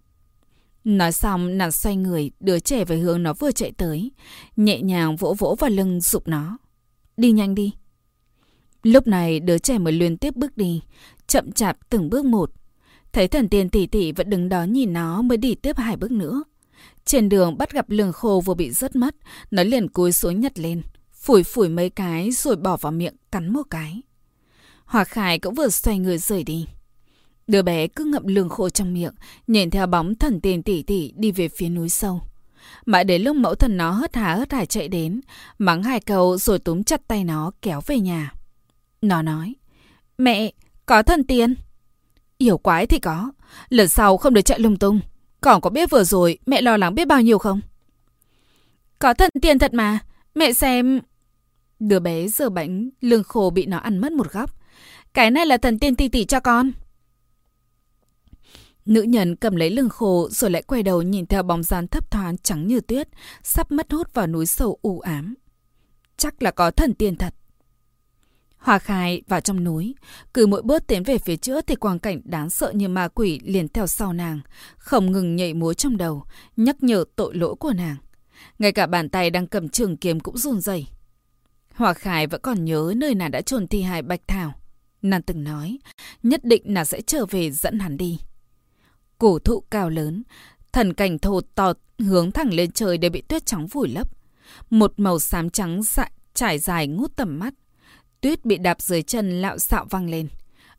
[0.85, 4.11] Nói xong, nàng xoay người, đứa trẻ về hướng nó vừa chạy tới,
[4.57, 6.59] nhẹ nhàng vỗ vỗ vào lưng dục nó.
[7.17, 7.75] Đi nhanh đi.
[8.83, 10.83] Lúc này, đứa trẻ mới liên tiếp bước đi,
[11.27, 12.51] chậm chạp từng bước một.
[13.13, 16.11] Thấy thần tiên tỷ tỷ vẫn đứng đó nhìn nó mới đi tiếp hai bước
[16.11, 16.43] nữa.
[17.05, 19.17] Trên đường bắt gặp lường khô vừa bị rớt mất,
[19.51, 23.53] nó liền cúi xuống nhặt lên, phủi phủi mấy cái rồi bỏ vào miệng cắn
[23.53, 24.03] một cái.
[24.85, 26.67] Hòa Khải cũng vừa xoay người rời đi.
[27.47, 29.15] Đứa bé cứ ngậm lường khô trong miệng,
[29.47, 32.21] nhìn theo bóng thần tiên tỷ tỷ đi về phía núi sâu.
[32.87, 35.21] Mãi đến lúc mẫu thần nó hớt hà hớt hải chạy đến,
[35.59, 38.33] mắng hai câu rồi túm chặt tay nó kéo về nhà.
[39.03, 39.55] Nó nói,
[40.19, 40.53] mẹ,
[40.87, 41.55] có thần tiên.
[42.43, 43.33] Hiểu quái thì có,
[43.69, 45.01] lần sau không được chạy lung tung.
[45.41, 47.61] Còn có biết vừa rồi mẹ lo lắng biết bao nhiêu không?
[48.99, 49.99] Có thần tiên thật mà,
[50.35, 51.01] mẹ xem...
[51.79, 54.51] Đứa bé giờ bánh, lương khô bị nó ăn mất một góc.
[55.15, 56.73] Cái này là thần tiên tỷ tỷ cho con.
[58.85, 62.11] Nữ nhân cầm lấy lưng khô rồi lại quay đầu nhìn theo bóng dáng thấp
[62.11, 63.09] thoáng trắng như tuyết,
[63.43, 65.35] sắp mất hút vào núi sâu u ám.
[66.17, 67.35] Chắc là có thần tiên thật.
[68.63, 69.95] Hòa khai vào trong núi,
[70.35, 73.41] cứ mỗi bước tiến về phía trước thì quang cảnh đáng sợ như ma quỷ
[73.45, 74.41] liền theo sau nàng,
[74.77, 76.25] không ngừng nhảy múa trong đầu,
[76.57, 77.97] nhắc nhở tội lỗi của nàng.
[78.59, 80.87] Ngay cả bàn tay đang cầm trường kiếm cũng run rẩy.
[81.75, 84.53] Hòa khai vẫn còn nhớ nơi nàng đã trồn thi hài Bạch Thảo.
[85.03, 85.79] Nàng từng nói,
[86.23, 88.19] nhất định nàng sẽ trở về dẫn hắn đi.
[89.19, 90.23] Cổ thụ cao lớn,
[90.73, 94.09] thần cảnh thô to hướng thẳng lên trời đều bị tuyết trắng vùi lấp.
[94.71, 97.55] Một màu xám trắng dại, trải dài ngút tầm mắt.
[98.23, 100.29] Tuyết bị đạp dưới chân lạo xạo văng lên.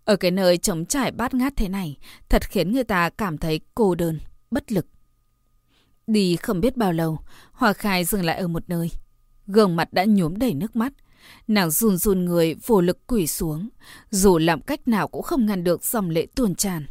[0.06, 1.97] Ở cái nơi trống trải bát ngát thế này,
[2.29, 4.19] thật khiến người ta cảm thấy cô đơn,
[4.51, 4.86] bất lực.
[6.08, 7.19] Đi không biết bao lâu,
[7.51, 8.91] Hòa Khai dừng lại ở một nơi.
[9.47, 10.93] Gương mặt đã nhuốm đầy nước mắt.
[11.47, 13.69] Nàng run run người, vô lực quỷ xuống.
[14.10, 16.86] Dù làm cách nào cũng không ngăn được dòng lệ tuôn tràn.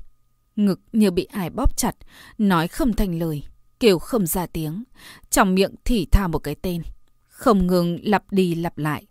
[0.57, 1.97] Ngực như bị ai bóp chặt,
[2.39, 3.43] nói không thành lời,
[3.81, 4.85] kêu không ra tiếng.
[5.31, 6.83] Trong miệng thì tha một cái tên.
[7.29, 9.07] Không ngừng lặp đi lặp lại,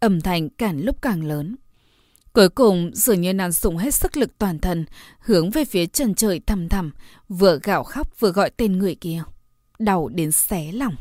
[0.00, 1.56] âm thanh càng lúc càng lớn.
[2.32, 4.84] Cuối cùng, dường như nàng dùng hết sức lực toàn thân,
[5.18, 6.92] hướng về phía trần trời thầm thầm,
[7.28, 9.22] vừa gạo khóc vừa gọi tên người kia.
[9.78, 10.94] Đau đến xé lòng.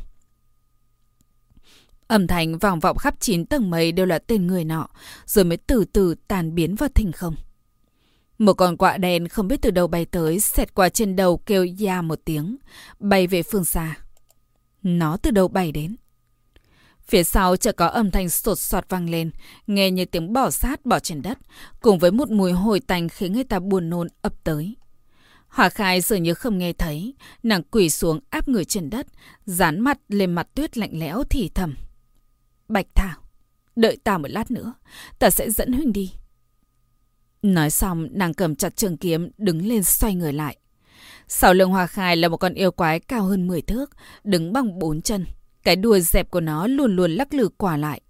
[2.08, 4.88] Âm thanh vòng vọng khắp chín tầng mây đều là tên người nọ,
[5.26, 7.36] rồi mới từ từ tàn biến vào thình không.
[8.38, 11.68] Một con quạ đen không biết từ đâu bay tới, xẹt qua trên đầu kêu
[11.86, 12.58] ya một tiếng,
[13.00, 13.96] bay về phương xa.
[14.84, 15.96] Nó từ đâu bay đến?
[17.14, 19.32] Phía sau chợt có âm thanh sột soạt vang lên,
[19.68, 21.38] nghe như tiếng bỏ sát bỏ trên đất,
[21.82, 24.76] cùng với một mùi hồi tành khiến người ta buồn nôn ập tới.
[25.48, 29.08] Hỏa khai dường như không nghe thấy, nàng quỳ xuống áp người trên đất,
[29.46, 31.76] dán mặt lên mặt tuyết lạnh lẽo thì thầm.
[32.68, 33.18] Bạch Thảo,
[33.76, 34.74] đợi ta một lát nữa,
[35.20, 36.14] ta sẽ dẫn Huynh đi.
[37.42, 40.58] Nói xong, nàng cầm chặt trường kiếm, đứng lên xoay người lại.
[41.28, 43.90] Sau lưng hòa Khai là một con yêu quái cao hơn 10 thước,
[44.24, 45.26] đứng bằng bốn chân.
[45.64, 48.02] Cái đuôi dẹp của nó luôn luôn lắc lư quả lại.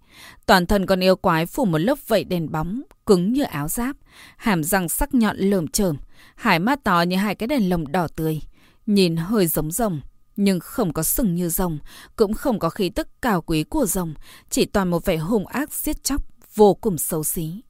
[0.46, 3.96] Toàn thân con yêu quái phủ một lớp vảy đèn bóng, cứng như áo giáp,
[4.36, 5.96] hàm răng sắc nhọn lởm chởm,
[6.34, 8.40] hải mắt to như hai cái đèn lồng đỏ tươi,
[8.86, 10.00] nhìn hơi giống rồng,
[10.36, 11.78] nhưng không có sừng như rồng,
[12.16, 14.14] cũng không có khí tức cao quý của rồng,
[14.50, 16.22] chỉ toàn một vẻ hung ác giết chóc,
[16.54, 17.62] vô cùng xấu xí.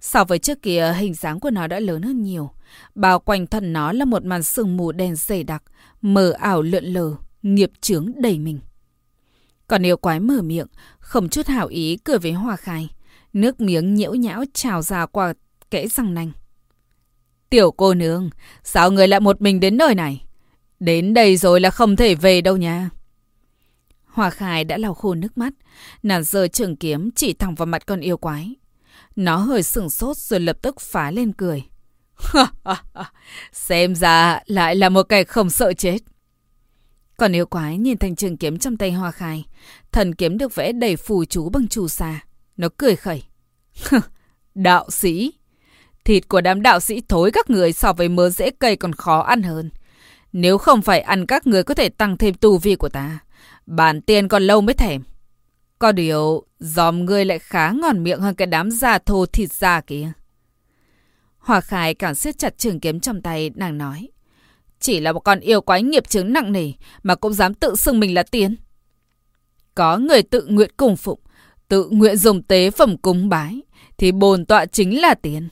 [0.00, 2.50] So với trước kia, hình dáng của nó đã lớn hơn nhiều.
[2.94, 5.62] Bao quanh thân nó là một màn sương mù đen dày đặc,
[6.00, 8.60] mờ ảo lượn lờ, nghiệp chướng đầy mình.
[9.70, 10.66] Còn yêu quái mở miệng,
[10.98, 12.88] không chút hảo ý cười với Hoa Khai.
[13.32, 15.34] Nước miếng nhiễu nhão trào ra qua
[15.70, 16.32] kẽ răng nanh.
[17.50, 18.30] Tiểu cô nương,
[18.64, 20.24] sao người lại một mình đến nơi này?
[20.80, 22.90] Đến đây rồi là không thể về đâu nha.
[24.04, 25.52] Hoa Khai đã lau khô nước mắt,
[26.02, 28.54] nàng giơ trường kiếm chỉ thẳng vào mặt con yêu quái.
[29.16, 31.62] Nó hơi sừng sốt rồi lập tức phá lên cười.
[33.52, 35.98] Xem ra lại là một kẻ không sợ chết.
[37.20, 39.44] Còn yêu quái nhìn thành trường kiếm trong tay hoa khai.
[39.92, 42.20] Thần kiếm được vẽ đầy phù chú bằng trù xà.
[42.56, 43.22] Nó cười khẩy.
[44.54, 45.32] đạo sĩ.
[46.04, 49.20] Thịt của đám đạo sĩ thối các người so với mớ rễ cây còn khó
[49.20, 49.70] ăn hơn.
[50.32, 53.18] Nếu không phải ăn các người có thể tăng thêm tu vi của ta.
[53.66, 55.02] Bản tiền còn lâu mới thèm.
[55.78, 59.80] Có điều, dòm ngươi lại khá ngon miệng hơn cái đám già thô thịt da
[59.80, 60.12] kia.
[61.38, 64.08] Hòa Khai càng siết chặt trường kiếm trong tay, nàng nói.
[64.80, 68.00] Chỉ là một con yêu quái nghiệp chứng nặng nề mà cũng dám tự xưng
[68.00, 68.56] mình là tiên.
[69.74, 71.20] Có người tự nguyện cùng phụng,
[71.68, 73.60] tự nguyện dùng tế phẩm cúng bái,
[73.98, 75.48] thì bồn tọa chính là tiên.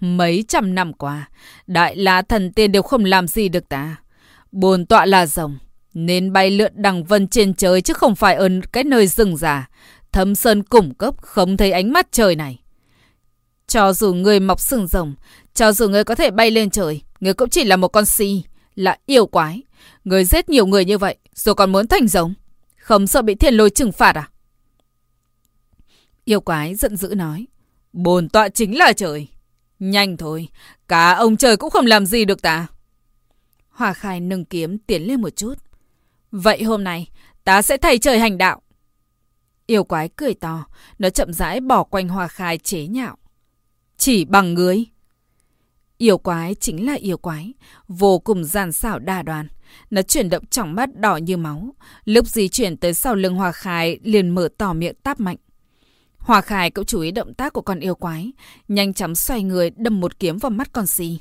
[0.00, 1.28] Mấy trăm năm qua,
[1.66, 3.96] đại la thần tiên đều không làm gì được ta.
[4.52, 5.58] Bồn tọa là rồng,
[5.94, 9.68] nên bay lượn đằng vân trên trời chứ không phải ở cái nơi rừng già.
[10.12, 12.60] Thâm sơn củng cấp không thấy ánh mắt trời này.
[13.66, 15.14] Cho dù người mọc sừng rồng,
[15.54, 18.44] cho dù người có thể bay lên trời, người cũng chỉ là một con si,
[18.74, 19.62] là yêu quái.
[20.04, 22.34] Người giết nhiều người như vậy, rồi còn muốn thành giống.
[22.76, 24.28] Không sợ bị thiên lôi trừng phạt à?
[26.24, 27.46] Yêu quái giận dữ nói.
[27.92, 29.28] Bồn tọa chính là trời.
[29.78, 30.48] Nhanh thôi,
[30.88, 32.66] cả ông trời cũng không làm gì được ta.
[33.68, 35.54] Hòa khai nâng kiếm tiến lên một chút.
[36.30, 37.08] Vậy hôm nay,
[37.44, 38.62] ta sẽ thay trời hành đạo.
[39.66, 40.66] Yêu quái cười to,
[40.98, 43.16] nó chậm rãi bỏ quanh hòa khai chế nhạo.
[43.96, 44.84] Chỉ bằng người.
[45.98, 47.52] Yêu quái chính là yêu quái,
[47.88, 49.48] vô cùng gian xảo đa đoan.
[49.90, 51.74] Nó chuyển động trong mắt đỏ như máu.
[52.04, 55.36] Lúc di chuyển tới sau lưng Hòa Khai liền mở tỏ miệng táp mạnh.
[56.18, 58.32] Hòa Khai cũng chú ý động tác của con yêu quái,
[58.68, 61.18] nhanh chóng xoay người đâm một kiếm vào mắt con xì.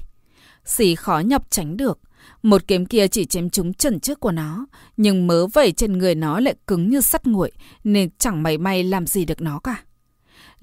[0.66, 2.00] Xì khó nhọc tránh được.
[2.44, 4.66] Một kiếm kia chỉ chém trúng chân trước của nó,
[4.98, 7.52] nhưng mớ vẩy trên người nó lại cứng như sắt nguội,
[7.84, 9.84] nên chẳng mảy may làm gì được nó cả.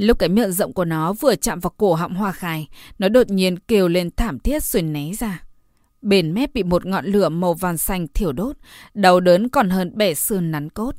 [0.00, 3.30] Lúc cái miệng rộng của nó vừa chạm vào cổ họng hoa khai, nó đột
[3.30, 5.42] nhiên kêu lên thảm thiết rồi né ra.
[6.02, 8.56] Bên mép bị một ngọn lửa màu vàng xanh thiểu đốt,
[8.94, 10.94] đau đớn còn hơn bẻ xương nắn cốt.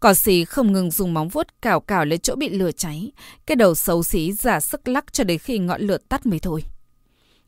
[0.00, 3.12] Cỏ xí không ngừng dùng móng vuốt cào cào lên chỗ bị lửa cháy,
[3.46, 6.64] cái đầu xấu xí giả sức lắc cho đến khi ngọn lửa tắt mới thôi.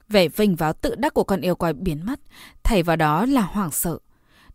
[0.09, 2.21] Vẻ vinh váo tự đắc của con yêu quái biến mất,
[2.63, 3.99] thay vào đó là hoảng sợ.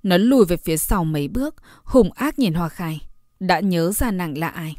[0.04, 3.02] Nó lùi về phía sau mấy bước, hùng ác nhìn Hoa Khai.
[3.40, 4.76] Đã nhớ ra nàng là ai.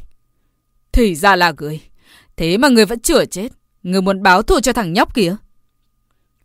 [0.91, 1.81] Thì ra là người.
[2.37, 3.51] Thế mà người vẫn chưa chết.
[3.83, 5.35] Người muốn báo thù cho thằng nhóc kia.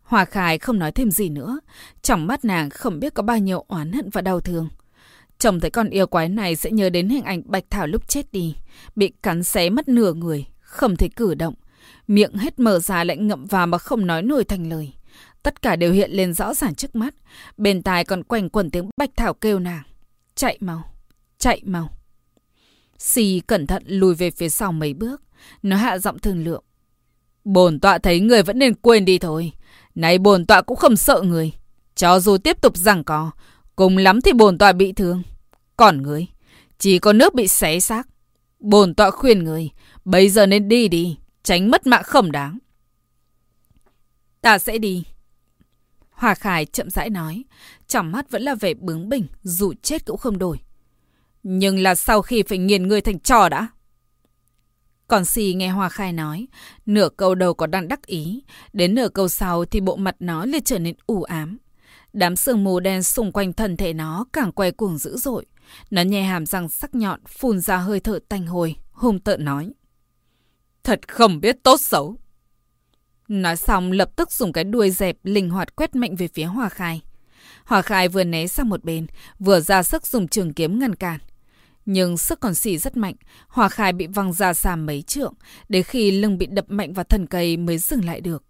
[0.01, 1.59] Hòa Khai không nói thêm gì nữa.
[2.01, 4.69] Trong mắt nàng không biết có bao nhiêu oán hận và đau thương.
[5.39, 8.31] Chồng thấy con yêu quái này sẽ nhớ đến hình ảnh Bạch Thảo lúc chết
[8.31, 8.55] đi.
[8.95, 11.53] Bị cắn xé mất nửa người, không thể cử động.
[12.07, 14.93] Miệng hết mở ra lại ngậm vào mà không nói nổi thành lời.
[15.43, 17.13] Tất cả đều hiện lên rõ ràng trước mắt.
[17.57, 19.83] Bên tai còn quanh quẩn tiếng Bạch Thảo kêu nàng.
[20.35, 20.83] Chạy mau,
[21.37, 21.96] chạy mau.
[22.97, 25.21] Xì cẩn thận lùi về phía sau mấy bước.
[25.63, 26.63] Nó hạ giọng thương lượng.
[27.43, 29.51] Bồn tọa thấy người vẫn nên quên đi thôi.
[29.95, 31.51] Này bồn tọa cũng không sợ người.
[31.95, 33.31] Cho dù tiếp tục rằng có,
[33.75, 35.23] cùng lắm thì bồn tọa bị thương.
[35.77, 36.27] Còn người,
[36.79, 38.07] chỉ có nước bị xé xác.
[38.59, 39.69] Bồn tọa khuyên người,
[40.05, 42.57] bây giờ nên đi đi, tránh mất mạng không đáng.
[44.41, 45.03] Ta sẽ đi.
[46.09, 47.43] Hòa Khải chậm rãi nói,
[47.87, 50.57] trong mắt vẫn là vẻ bướng bỉnh, dù chết cũng không đổi.
[51.49, 53.67] Nhưng là sau khi phải nghiền ngươi thành trò đã.
[55.07, 56.47] Còn si nghe Hoa Khai nói,
[56.85, 60.45] nửa câu đầu có đang đắc ý, đến nửa câu sau thì bộ mặt nó
[60.45, 61.57] liền trở nên u ám.
[62.13, 65.45] Đám sương mù đen xung quanh thân thể nó càng quay cuồng dữ dội.
[65.89, 69.73] Nó nhè hàm răng sắc nhọn, phun ra hơi thở tanh hồi, hung tợn nói.
[70.83, 72.15] Thật không biết tốt xấu.
[73.27, 76.69] Nói xong lập tức dùng cái đuôi dẹp linh hoạt quét mạnh về phía Hoa
[76.69, 77.01] Khai.
[77.65, 79.07] Hoa Khai vừa né sang một bên,
[79.39, 81.19] vừa ra sức dùng trường kiếm ngăn cản.
[81.87, 83.15] Nhưng sức còn xỉ rất mạnh,
[83.47, 85.33] hòa Khai bị văng ra xa mấy trượng,
[85.69, 88.43] đến khi lưng bị đập mạnh vào thân cây mới dừng lại được.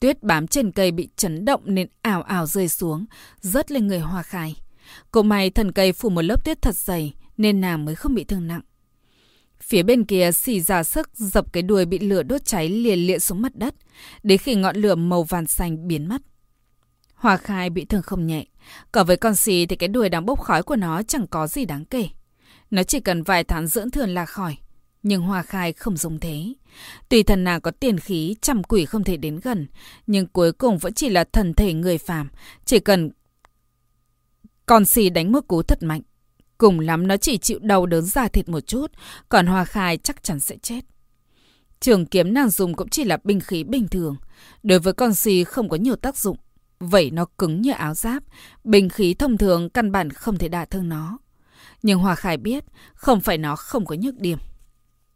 [0.00, 3.04] Tuyết bám trên cây bị chấn động nên ảo ảo rơi xuống,
[3.40, 4.56] rớt lên người hòa Khai.
[5.10, 8.24] Cô may thân cây phủ một lớp tuyết thật dày nên nàng mới không bị
[8.24, 8.62] thương nặng.
[9.60, 13.18] Phía bên kia xì ra sức dập cái đuôi bị lửa đốt cháy liền liệ
[13.18, 13.74] xuống mặt đất,
[14.22, 16.22] đến khi ngọn lửa màu vàng xanh biến mất.
[17.14, 18.44] hòa khai bị thương không nhẹ,
[18.92, 21.64] cả với con xì thì cái đuôi đang bốc khói của nó chẳng có gì
[21.64, 22.08] đáng kể.
[22.72, 24.56] Nó chỉ cần vài tháng dưỡng thường là khỏi,
[25.02, 26.52] nhưng Hoa khai không giống thế.
[27.08, 29.66] Tùy thần nàng có tiền khí, trăm quỷ không thể đến gần,
[30.06, 32.28] nhưng cuối cùng vẫn chỉ là thần thể người phàm,
[32.64, 33.10] chỉ cần
[34.66, 36.00] con xì đánh một cú thật mạnh.
[36.58, 38.92] Cùng lắm nó chỉ chịu đau đớn da thịt một chút,
[39.28, 40.80] còn Hoa Khai chắc chắn sẽ chết.
[41.80, 44.16] Trường kiếm nàng dùng cũng chỉ là binh khí bình thường.
[44.62, 46.36] Đối với con xì không có nhiều tác dụng.
[46.80, 48.22] Vậy nó cứng như áo giáp.
[48.64, 51.18] Binh khí thông thường căn bản không thể đả thương nó.
[51.82, 52.64] Nhưng Hoa Khai biết
[52.94, 54.38] không phải nó không có nhược điểm.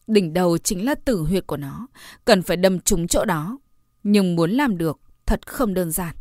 [0.07, 1.87] Đỉnh đầu chính là tử huyệt của nó.
[2.25, 3.59] Cần phải đâm trúng chỗ đó.
[4.03, 6.15] Nhưng muốn làm được thật không đơn giản.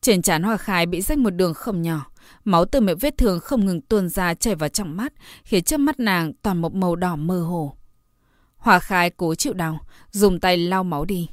[0.00, 2.06] Trên trán Hoa Khai bị rách một đường không nhỏ.
[2.44, 5.12] Máu từ miệng vết thương không ngừng tuôn ra chảy vào trong mắt,
[5.44, 7.76] khiến trước mắt nàng toàn một màu đỏ mơ hồ.
[8.56, 11.28] Hòa khai cố chịu đau, dùng tay lau máu đi.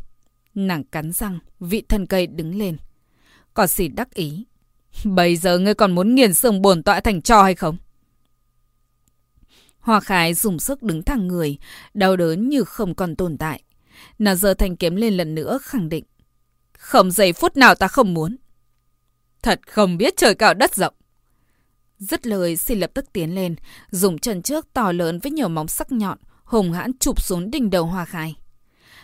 [0.53, 2.77] Nàng cắn răng, vị thân cây đứng lên.
[3.53, 4.45] Còn xỉ đắc ý.
[5.03, 7.77] Bây giờ ngươi còn muốn nghiền xương bồn tọa thành cho hay không?
[9.89, 11.57] Hoa khai dùng sức đứng thẳng người,
[11.93, 13.63] đau đớn như không còn tồn tại.
[14.19, 16.03] Nàng giơ thanh kiếm lên lần nữa khẳng định.
[16.77, 18.35] Không giây phút nào ta không muốn.
[19.41, 20.93] Thật không biết trời cao đất rộng.
[21.97, 23.55] Dứt lời xin lập tức tiến lên,
[23.91, 27.69] dùng chân trước to lớn với nhiều móng sắc nhọn, hùng hãn chụp xuống đỉnh
[27.69, 28.35] đầu Hoa Khai.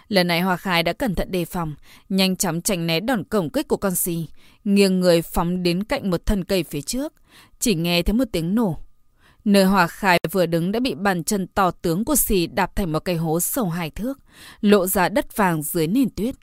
[0.07, 1.75] Lần này Hoa Khai đã cẩn thận đề phòng,
[2.09, 4.27] nhanh chóng tránh né đòn cổng kích của con si,
[4.63, 7.13] nghiêng người phóng đến cạnh một thân cây phía trước,
[7.59, 8.85] chỉ nghe thấy một tiếng nổ.
[9.45, 12.91] Nơi hòa Khai vừa đứng đã bị bàn chân to tướng của xì đạp thành
[12.91, 14.19] một cây hố sâu hai thước,
[14.61, 16.35] lộ ra đất vàng dưới nền tuyết.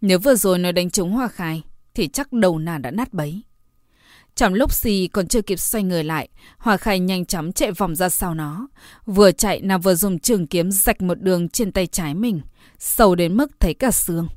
[0.00, 1.62] Nếu vừa rồi nó đánh trúng hòa Khai,
[1.94, 3.42] thì chắc đầu nàng đã nát bấy.
[4.34, 7.96] Trong lúc xì còn chưa kịp xoay người lại, Hòa Khai nhanh chóng chạy vòng
[7.96, 8.68] ra sau nó.
[9.06, 12.40] Vừa chạy nàng vừa dùng trường kiếm rạch một đường trên tay trái mình,
[12.78, 14.28] sâu đến mức thấy cả xương.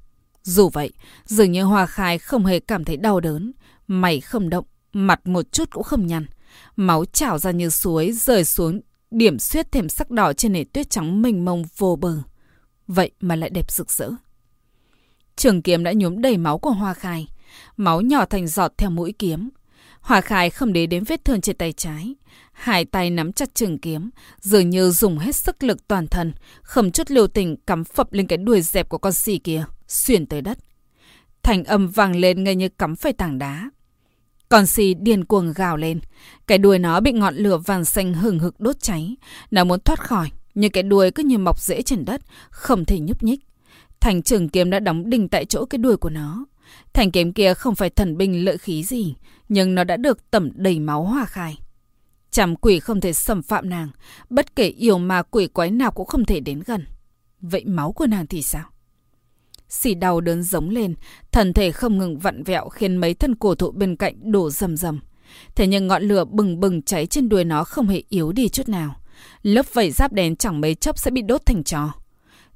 [0.43, 0.91] Dù vậy,
[1.25, 3.51] dường như Hòa Khai không hề cảm thấy đau đớn.
[3.87, 6.25] Mày không động, mặt một chút cũng không nhăn.
[6.75, 10.89] Máu trào ra như suối, rời xuống, điểm xuyết thêm sắc đỏ trên nền tuyết
[10.89, 12.17] trắng mênh mông vô bờ.
[12.87, 14.09] Vậy mà lại đẹp rực rỡ.
[15.35, 17.27] Trường kiếm đã nhuốm đầy máu của Hoa Khai.
[17.77, 19.49] Máu nhỏ thành giọt theo mũi kiếm.
[20.01, 22.15] Hoa Khai không để đến vết thương trên tay trái.
[22.51, 24.09] Hai tay nắm chặt trường kiếm,
[24.41, 28.27] dường như dùng hết sức lực toàn thân, không chút lưu tình cắm phập lên
[28.27, 30.57] cái đuôi dẹp của con xì kia, xuyên tới đất.
[31.43, 33.69] Thành âm vang lên ngay như cắm phải tảng đá.
[34.51, 35.99] Con xì điên cuồng gào lên.
[36.47, 39.15] Cái đuôi nó bị ngọn lửa vàng xanh hừng hực đốt cháy.
[39.51, 42.99] Nó muốn thoát khỏi, nhưng cái đuôi cứ như mọc rễ trên đất, không thể
[42.99, 43.39] nhúc nhích.
[43.99, 46.45] Thành trường kiếm đã đóng đinh tại chỗ cái đuôi của nó.
[46.93, 49.15] Thành kiếm kia không phải thần binh lợi khí gì,
[49.49, 51.57] nhưng nó đã được tẩm đầy máu hòa khai.
[52.31, 53.89] chàm quỷ không thể xâm phạm nàng,
[54.29, 56.85] bất kể yêu ma quỷ quái nào cũng không thể đến gần.
[57.41, 58.63] Vậy máu của nàng thì sao?
[59.71, 60.95] Xỉ đau đớn giống lên,
[61.31, 64.77] thân thể không ngừng vặn vẹo khiến mấy thân cổ thụ bên cạnh đổ rầm
[64.77, 64.99] rầm.
[65.55, 68.69] Thế nhưng ngọn lửa bừng bừng cháy trên đuôi nó không hề yếu đi chút
[68.69, 68.95] nào.
[69.41, 71.93] Lớp vảy giáp đen chẳng mấy chốc sẽ bị đốt thành trò.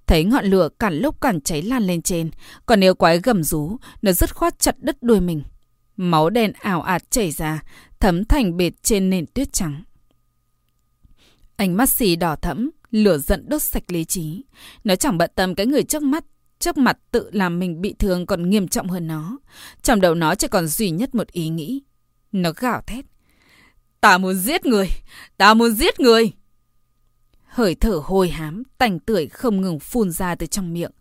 [0.08, 2.32] Thấy ngọn lửa cản lúc cản cháy lan lên trên,
[2.66, 5.44] còn nếu quái gầm rú, nó dứt khoát chặt đứt đuôi mình.
[5.98, 7.62] Máu đen ảo ạt chảy ra,
[8.00, 9.84] thấm thành bệt trên nền tuyết trắng.
[11.56, 14.44] Ánh mắt xì đỏ thẫm, lửa giận đốt sạch lý trí.
[14.84, 16.26] Nó chẳng bận tâm cái người trước mắt,
[16.60, 19.38] trước mặt tự làm mình bị thương còn nghiêm trọng hơn nó.
[19.82, 21.82] Trong đầu nó chỉ còn duy nhất một ý nghĩ.
[22.32, 23.06] Nó gào thét.
[24.02, 24.90] Ta muốn giết người!
[25.38, 26.32] Ta muốn giết người!
[27.44, 30.92] Hơi thở hôi hám, tành tưởi không ngừng phun ra từ trong miệng.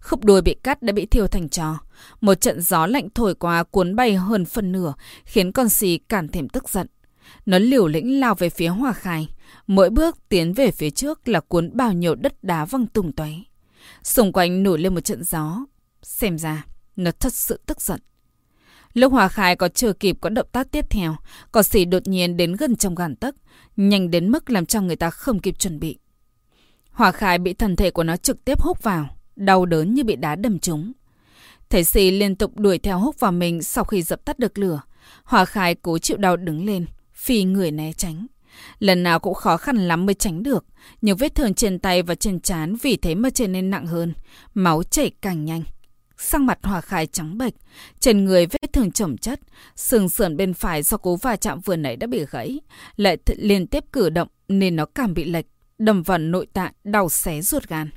[0.00, 1.78] Khúc đuôi bị cắt đã bị thiêu thành trò.
[2.20, 4.94] Một trận gió lạnh thổi qua cuốn bay hơn phần nửa,
[5.24, 6.86] khiến con xì càng thêm tức giận.
[7.46, 9.28] Nó liều lĩnh lao về phía hòa Khai.
[9.66, 13.30] Mỗi bước tiến về phía trước là cuốn bao nhiêu đất đá văng tung tóe.
[14.06, 15.66] Xung quanh nổi lên một trận gió.
[16.02, 18.00] Xem ra, nó thật sự tức giận.
[18.92, 21.16] Lúc Hòa Khai có chưa kịp có động tác tiếp theo,
[21.52, 23.34] cỏ xỉ đột nhiên đến gần trong gàn tấc,
[23.76, 25.98] nhanh đến mức làm cho người ta không kịp chuẩn bị.
[26.90, 30.16] Hòa Khai bị thân thể của nó trực tiếp hút vào, đau đớn như bị
[30.16, 30.92] đá đâm trúng.
[31.68, 34.80] Thể xì liên tục đuổi theo hút vào mình sau khi dập tắt được lửa.
[35.24, 38.26] Hòa Khai cố chịu đau đứng lên, phi người né tránh.
[38.78, 40.64] Lần nào cũng khó khăn lắm mới tránh được,
[41.00, 44.14] nhưng vết thương trên tay và trên trán vì thế mà trở nên nặng hơn,
[44.54, 45.62] máu chảy càng nhanh.
[46.18, 47.54] Sang mặt Hòa Khai trắng bệch,
[48.00, 49.40] trên người vết thương chồng chất,
[49.76, 52.60] sườn sườn bên phải do cố va chạm vừa nãy đã bị gãy,
[52.96, 55.46] lại liên tiếp cử động nên nó càng bị lệch,
[55.78, 57.90] đầm vào nội tạng đau xé ruột gan.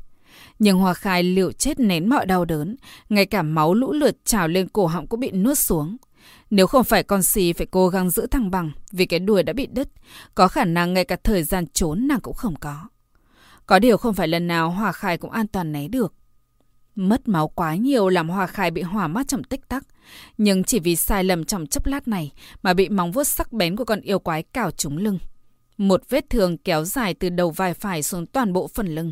[0.59, 2.75] Nhưng Hòa Khai liệu chết nén mọi đau đớn,
[3.09, 5.97] ngay cả máu lũ lượt trào lên cổ họng cũng bị nuốt xuống.
[6.49, 9.53] Nếu không phải con xì phải cố gắng giữ thăng bằng vì cái đuôi đã
[9.53, 9.89] bị đứt,
[10.35, 12.87] có khả năng ngay cả thời gian trốn nàng cũng không có.
[13.65, 16.13] Có điều không phải lần nào Hòa Khai cũng an toàn né được.
[16.95, 19.83] Mất máu quá nhiều làm Hòa Khai bị hỏa mắt trong tích tắc.
[20.37, 22.31] Nhưng chỉ vì sai lầm trong chấp lát này
[22.63, 25.19] mà bị móng vuốt sắc bén của con yêu quái cào trúng lưng.
[25.77, 29.11] Một vết thương kéo dài từ đầu vai phải xuống toàn bộ phần lưng.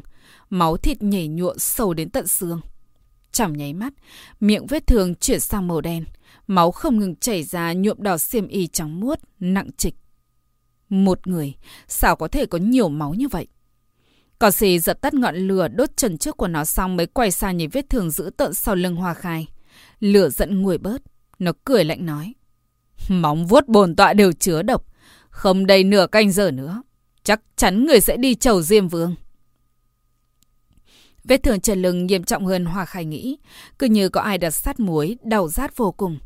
[0.50, 2.62] Máu thịt nhảy nhụa sâu đến tận xương.
[3.32, 3.94] Chẳng nháy mắt,
[4.40, 6.06] miệng vết thương chuyển sang màu đen.
[6.48, 9.96] Máu không ngừng chảy ra nhuộm đỏ xiêm y trắng muốt, nặng trịch.
[10.90, 11.56] Một người,
[11.88, 13.48] sao có thể có nhiều máu như vậy?
[14.40, 17.58] Cỏ xì giật tắt ngọn lửa đốt trần trước của nó xong mới quay sang
[17.58, 19.48] nhìn vết thương dữ tợn sau lưng hoa khai.
[20.00, 21.02] Lửa giận nguội bớt.
[21.40, 22.34] Nó cười lạnh nói.
[23.10, 24.86] Móng vuốt bồn tọa đều chứa độc.
[25.30, 26.84] Không đầy nửa canh giờ nữa.
[27.24, 29.16] Chắc chắn người sẽ đi chầu Diêm Vương.
[31.24, 33.38] Vết thương trên lưng nghiêm trọng hơn Hoa Khai nghĩ.
[33.80, 36.20] Cứ như có ai đặt sát muối, đau rát vô cùng.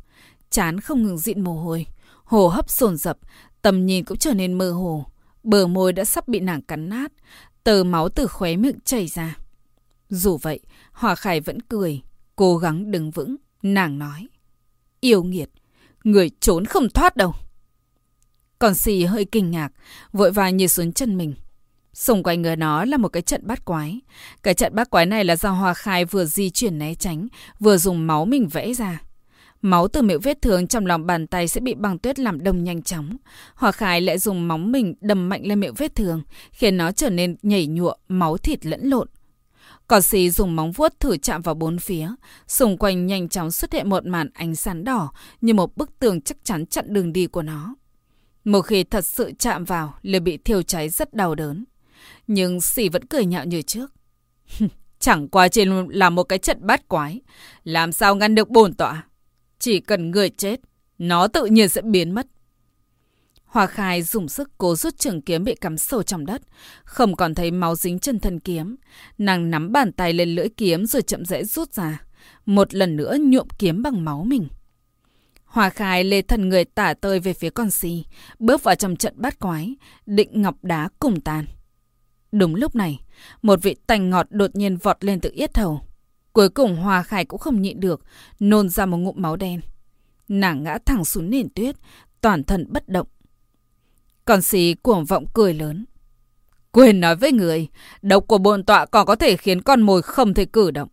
[0.51, 1.85] Chán không ngừng dịn mồ hôi.
[2.23, 3.17] Hồ hấp sồn dập,
[3.61, 5.05] tầm nhìn cũng trở nên mơ hồ.
[5.43, 7.11] Bờ môi đã sắp bị nàng cắn nát,
[7.63, 9.37] tờ máu từ khóe miệng chảy ra.
[10.09, 10.59] Dù vậy,
[10.91, 12.01] Hòa Khải vẫn cười,
[12.35, 14.27] cố gắng đứng vững, nàng nói.
[14.99, 15.49] Yêu nghiệt,
[16.03, 17.33] người trốn không thoát đâu.
[18.59, 19.69] Còn xì hơi kinh ngạc,
[20.13, 21.33] vội vàng nhìn xuống chân mình.
[21.93, 23.99] Xung quanh người nó là một cái trận bắt quái.
[24.43, 27.27] Cái trận bắt quái này là do Hòa Khai vừa di chuyển né tránh,
[27.59, 29.01] vừa dùng máu mình vẽ ra.
[29.61, 32.63] Máu từ miệng vết thương trong lòng bàn tay sẽ bị băng tuyết làm đông
[32.63, 33.17] nhanh chóng.
[33.55, 37.09] Hòa Khải lại dùng móng mình đâm mạnh lên miệng vết thương, khiến nó trở
[37.09, 39.07] nên nhảy nhụa, máu thịt lẫn lộn.
[39.87, 42.09] Cỏ xì dùng móng vuốt thử chạm vào bốn phía.
[42.47, 46.21] Xung quanh nhanh chóng xuất hiện một màn ánh sáng đỏ như một bức tường
[46.21, 47.75] chắc chắn chặn đường đi của nó.
[48.43, 51.65] Một khi thật sự chạm vào, liền bị thiêu cháy rất đau đớn.
[52.27, 53.91] Nhưng xì vẫn cười nhạo như trước.
[54.99, 57.21] Chẳng qua trên là một cái trận bát quái.
[57.63, 59.03] Làm sao ngăn được bồn tọa?
[59.61, 60.59] Chỉ cần người chết,
[60.97, 62.27] nó tự nhiên sẽ biến mất.
[63.45, 66.41] Hoa khai dùng sức cố rút trường kiếm bị cắm sâu trong đất,
[66.83, 68.75] không còn thấy máu dính chân thân kiếm.
[69.17, 72.03] Nàng nắm bàn tay lên lưỡi kiếm rồi chậm rãi rút ra.
[72.45, 74.47] Một lần nữa nhuộm kiếm bằng máu mình.
[75.45, 78.05] Hoa khai lê thần người tả tơi về phía con si,
[78.39, 81.45] bước vào trong trận bát quái, định ngọc đá cùng tan.
[82.31, 82.99] Đúng lúc này,
[83.41, 85.81] một vị tành ngọt đột nhiên vọt lên từ yết hầu.
[86.33, 88.01] Cuối cùng Hoa Khải cũng không nhịn được,
[88.39, 89.61] nôn ra một ngụm máu đen.
[90.27, 91.75] Nàng ngã thẳng xuống nền tuyết,
[92.21, 93.07] toàn thân bất động.
[94.25, 95.85] Còn xì cuồng vọng cười lớn.
[96.71, 97.67] Quên nói với người,
[98.01, 100.89] độc của bồn tọa còn có thể khiến con mồi không thể cử động.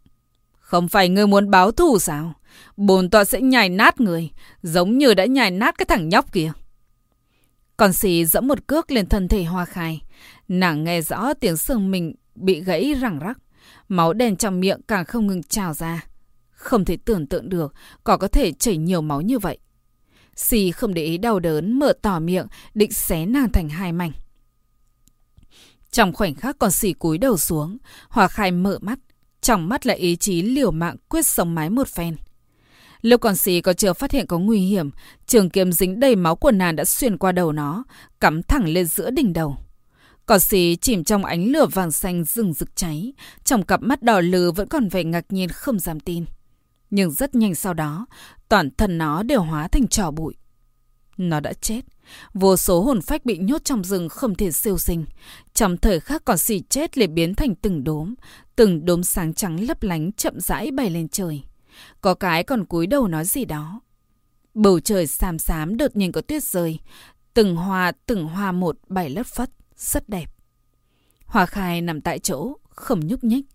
[0.58, 2.32] Không phải người muốn báo thù sao?
[2.76, 4.30] Bồn tọa sẽ nhài nát người,
[4.62, 6.52] giống như đã nhài nát cái thằng nhóc kia.
[7.76, 10.02] Còn xì dẫm một cước lên thân thể hoa khai.
[10.48, 13.38] Nàng nghe rõ tiếng xương mình bị gãy răng rắc.
[13.88, 16.04] Máu đen trong miệng càng không ngừng trào ra.
[16.50, 17.74] Không thể tưởng tượng được
[18.04, 19.58] có có thể chảy nhiều máu như vậy.
[20.36, 24.12] Xì không để ý đau đớn mở tỏ miệng định xé nàng thành hai mảnh.
[25.90, 27.78] Trong khoảnh khắc còn xì cúi đầu xuống,
[28.08, 28.98] Hòa Khai mở mắt.
[29.40, 32.16] Trong mắt là ý chí liều mạng quyết sống mái một phen.
[33.02, 34.90] Lúc còn xì có chưa phát hiện có nguy hiểm,
[35.26, 37.84] trường kiếm dính đầy máu của nàng đã xuyên qua đầu nó,
[38.20, 39.56] cắm thẳng lên giữa đỉnh đầu.
[40.28, 43.12] Cỏ xì chìm trong ánh lửa vàng xanh rừng rực cháy,
[43.44, 46.24] trong cặp mắt đỏ lừ vẫn còn vẻ ngạc nhiên không dám tin.
[46.90, 48.06] Nhưng rất nhanh sau đó,
[48.48, 50.34] toàn thân nó đều hóa thành trò bụi.
[51.16, 51.80] Nó đã chết.
[52.34, 55.04] Vô số hồn phách bị nhốt trong rừng không thể siêu sinh.
[55.54, 58.14] Trong thời khắc còn xì chết liền biến thành từng đốm.
[58.56, 61.42] Từng đốm sáng trắng lấp lánh chậm rãi bay lên trời.
[62.00, 63.80] Có cái còn cúi đầu nói gì đó.
[64.54, 66.78] Bầu trời xám xám đột nhiên có tuyết rơi.
[67.34, 70.30] Từng hoa, từng hoa một bay lất phất rất đẹp.
[71.26, 73.46] Hoa khai nằm tại chỗ, không nhúc nhích.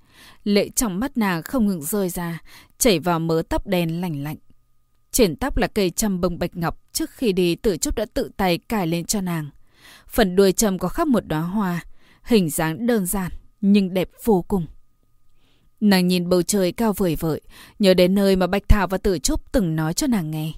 [0.44, 2.42] Lệ trong mắt nàng không ngừng rơi ra,
[2.78, 4.38] chảy vào mớ tóc đen lành lạnh.
[5.12, 8.32] Trên tóc là cây châm bông bạch ngọc trước khi đi tự trúc đã tự
[8.38, 9.50] tay cài lên cho nàng.
[10.08, 11.86] Phần đuôi châm có khắp một đóa hoa,
[12.24, 14.66] hình dáng đơn giản nhưng đẹp vô cùng.
[15.80, 17.42] Nàng nhìn bầu trời cao vời vợi,
[17.80, 20.52] nhớ đến nơi mà Bạch Thảo và Tử Trúc từng nói cho nàng nghe.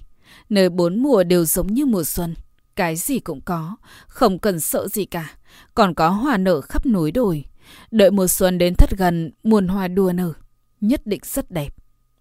[0.48, 2.34] nơi bốn mùa đều giống như mùa xuân.
[2.76, 5.36] Cái gì cũng có, không cần sợ gì cả.
[5.74, 7.44] Còn có hoa nở khắp núi đồi.
[7.90, 10.32] Đợi mùa xuân đến thất gần, muôn hoa đua nở.
[10.80, 11.74] Nhất định rất đẹp.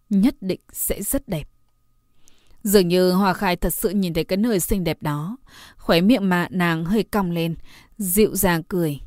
[0.10, 1.48] Nhất định sẽ rất đẹp.
[2.64, 5.38] Dường như Hoa Khai thật sự nhìn thấy cái nơi xinh đẹp đó.
[5.78, 7.56] Khóe miệng mà nàng hơi cong lên,
[7.98, 9.00] dịu dàng cười.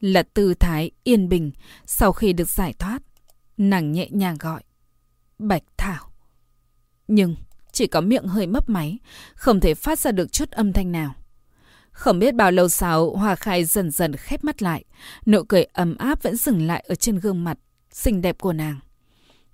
[0.00, 1.50] Là tư thái yên bình
[1.86, 3.02] sau khi được giải thoát.
[3.56, 4.62] Nàng nhẹ nhàng gọi.
[5.38, 6.10] Bạch Thảo.
[7.08, 7.36] Nhưng
[7.76, 8.98] chỉ có miệng hơi mấp máy,
[9.34, 11.14] không thể phát ra được chút âm thanh nào.
[11.90, 14.84] Không biết bao lâu sau, Hoa Khai dần dần khép mắt lại.
[15.26, 17.58] Nụ cười ấm áp vẫn dừng lại ở trên gương mặt
[17.90, 18.80] xinh đẹp của nàng.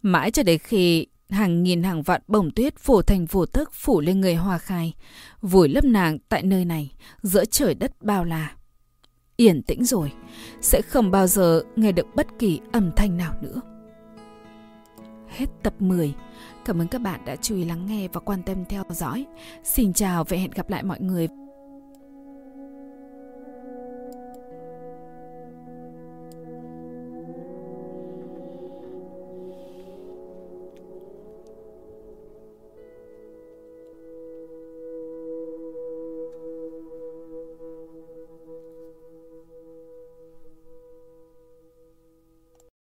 [0.03, 4.01] Mãi cho đến khi hàng nghìn hàng vạn bông tuyết phủ thành vô tức phủ
[4.01, 4.95] lên người Hoa Khai,
[5.41, 6.91] vùi lấp nàng tại nơi này,
[7.23, 8.53] giữa trời đất bao la.
[9.37, 10.13] Yên tĩnh rồi,
[10.61, 13.61] sẽ không bao giờ nghe được bất kỳ âm thanh nào nữa.
[15.29, 16.15] Hết tập 10.
[16.65, 19.27] Cảm ơn các bạn đã chú ý lắng nghe và quan tâm theo dõi.
[19.65, 21.29] Xin chào và hẹn gặp lại mọi người